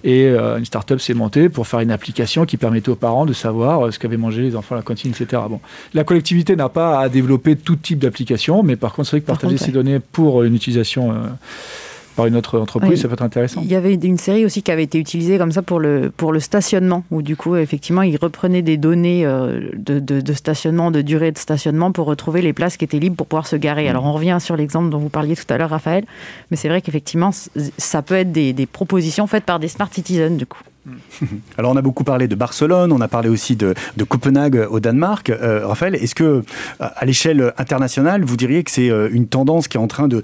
[0.04, 3.32] et euh, une start-up s'est montée pour faire une application qui permettait aux parents de
[3.32, 5.42] savoir ce qu'avaient mangé les enfants à la cantine, etc.
[5.48, 5.60] Bon,
[5.94, 9.26] la collectivité n'a pas à développer tout type d'application, mais par contre c'est vrai que
[9.26, 11.14] partager ces données pour une utilisation
[12.16, 13.60] par une autre entreprise, ça peut être intéressant.
[13.62, 16.32] Il y avait une série aussi qui avait été utilisée comme ça pour le, pour
[16.32, 21.02] le stationnement, où du coup, effectivement, ils reprenaient des données euh, de, de, stationnement, de
[21.02, 23.86] durée de stationnement pour retrouver les places qui étaient libres pour pouvoir se garer.
[23.86, 23.90] Mm.
[23.90, 26.04] Alors, on revient sur l'exemple dont vous parliez tout à l'heure, Raphaël,
[26.50, 27.30] mais c'est vrai qu'effectivement,
[27.78, 30.60] ça peut être des, des propositions faites par des smart citizens, du coup.
[31.59, 33.74] Alors on a beaucoup parlé de Barcelone, on a parlé aussi de,
[34.09, 35.30] Copenhague au Danemark.
[35.30, 36.43] Euh, Raphaël, est-ce que euh,
[36.78, 40.22] à l'échelle internationale, vous diriez que c'est euh, une tendance qui est en train de,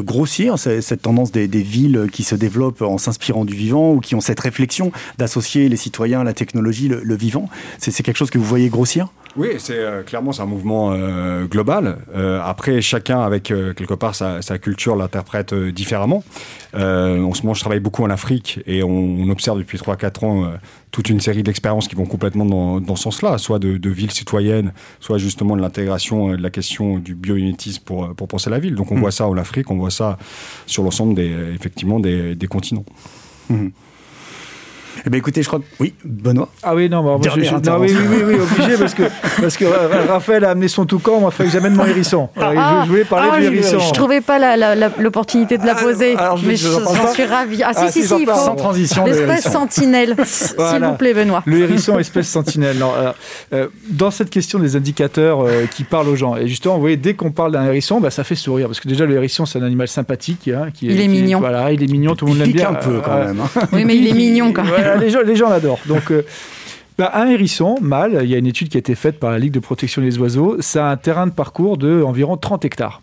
[0.00, 4.20] grossir, cette tendance des, villes qui se développent en s'inspirant du vivant ou qui ont
[4.20, 7.48] cette réflexion d'associer les citoyens à la technologie, le vivant?
[7.78, 9.08] C'est quelque chose que vous voyez grossir?
[9.36, 11.98] Oui, c'est euh, clairement c'est un mouvement euh, global.
[12.14, 16.22] Euh, après, chacun avec quelque part sa, culture l'interprète différemment.
[16.74, 20.52] en ce moment, je travaille beaucoup en Afrique et on, observe depuis 3-4 ans
[20.90, 22.44] toute une série d'expériences qui vont complètement
[22.80, 27.14] dans, ce sens-là, soit de, villes citoyennes, soit justement de l'intégration de la question du
[27.14, 28.76] biomimétisme pour, pour penser la ville.
[28.76, 29.00] Donc on mmh.
[29.00, 30.18] voit ça en Afrique, on voit ça
[30.66, 32.84] sur l'ensemble des, effectivement des, continents.
[33.50, 33.68] Mmh.
[35.06, 35.64] Eh bien, écoutez, je crois que.
[35.80, 36.48] Oui, Benoît.
[36.62, 39.02] Ah oui, non, bah, moi, je, je, non oui, oui, oui, obligé, parce que,
[39.38, 39.66] parce que
[40.08, 42.30] Raphaël a amené son toucan, moi, il fallait que j'amène mon hérisson.
[42.40, 43.80] Ah, je, voulais parler ah, du hérisson.
[43.80, 44.56] Je ne trouvais pas
[44.98, 47.62] l'opportunité de la ah, poser, mais j'en suis ravi.
[47.62, 49.04] Ah, si, si, si, sans transition.
[49.04, 51.42] L'espèce sentinelle, s'il vous plaît, Benoît.
[51.44, 52.76] Le hérisson, espèce sentinelle.
[52.82, 53.12] Euh,
[53.52, 56.96] euh, dans cette question des indicateurs euh, qui parlent aux gens, et justement, vous voyez,
[56.96, 59.58] dès qu'on parle d'un hérisson, bah, ça fait sourire, parce que déjà, le hérisson, c'est
[59.58, 60.48] un animal sympathique.
[60.48, 61.40] Hein, qui il est, mignon.
[61.40, 62.70] Voilà, il est mignon, tout le monde l'aime bien.
[62.70, 63.40] un peu, quand même.
[63.40, 63.60] Hein.
[63.72, 65.80] Oui, mais il est mignon, quand même les, gens, l'adorent.
[65.86, 66.24] Donc, euh,
[66.98, 69.38] bah, un hérisson mâle, il y a une étude qui a été faite par la
[69.38, 73.02] Ligue de protection des oiseaux, ça a un terrain de parcours de environ 30 hectares.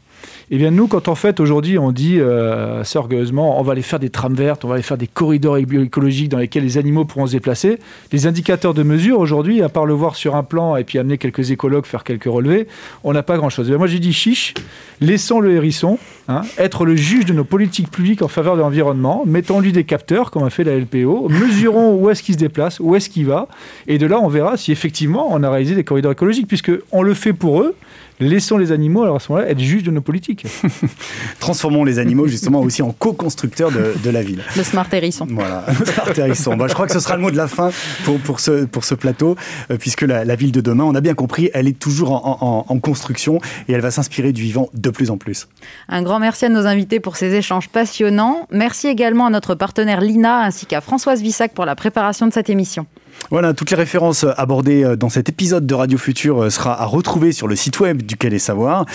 [0.54, 3.82] Eh bien, nous, quand en fait, aujourd'hui, on dit euh, assez orgueilleusement, on va aller
[3.82, 7.06] faire des trames vertes, on va aller faire des corridors écologiques dans lesquels les animaux
[7.06, 7.80] pourront se déplacer,
[8.12, 11.18] les indicateurs de mesure, aujourd'hui, à part le voir sur un plan et puis amener
[11.18, 12.68] quelques écologues faire quelques relevés,
[13.06, 13.72] on n'a pas grand-chose.
[13.72, 14.54] Moi, j'ai dit chiche,
[14.99, 15.97] laissons le hérisson
[16.28, 20.32] hein, être le juge de nos politiques publiques en faveur de l'environnement, mettons-lui des capteurs,
[20.32, 23.47] comme a fait la LPO, mesurons où est-ce qu'il se déplace, où est-ce qu'il va,
[23.88, 27.04] et de là, on verra si effectivement on a réalisé des corridors écologiques, puisque on
[27.04, 27.74] le fait pour eux,
[28.22, 30.40] laissons les animaux, alors à ce moment-là, être juges de nos politiques.
[31.39, 34.43] Transformons les animaux justement aussi en co-constructeurs de, la ville.
[34.55, 35.27] Le smart hérisson.
[35.29, 36.57] Voilà, le smart hérisson.
[36.67, 37.71] je crois que ce sera le mot de la fin
[38.03, 39.35] pour, pour, ce, pour ce plateau,
[39.69, 42.79] euh, puisque la, ville de demain, on a bien compris, elle est toujours en, en
[42.79, 45.47] construction et elle va s'inspirer du vivant de plus en plus.
[45.89, 48.47] Un grand merci à nos invités pour ces échanges passionnants.
[48.51, 52.49] Merci également à notre partenaire Lina ainsi qu'à Françoise Vissac pour la préparation de cette
[52.49, 52.85] émission.
[53.30, 56.86] Voilà, toutes les références abordées euh, dans cet épisode de Radio Futur euh, sera à
[56.86, 58.86] retrouver sur le site web du Quai Savoir.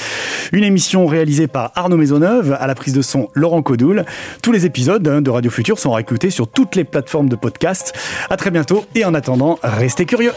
[0.52, 4.04] Une émission réalisée par Arnaud Maisonneuve, à la prise de son Laurent Codoul.
[4.42, 7.94] Tous les épisodes hein, de Radio Futur sont réécoutés sur toutes les plateformes de podcast.
[8.30, 10.32] À très bientôt et en attendant, restez curieux.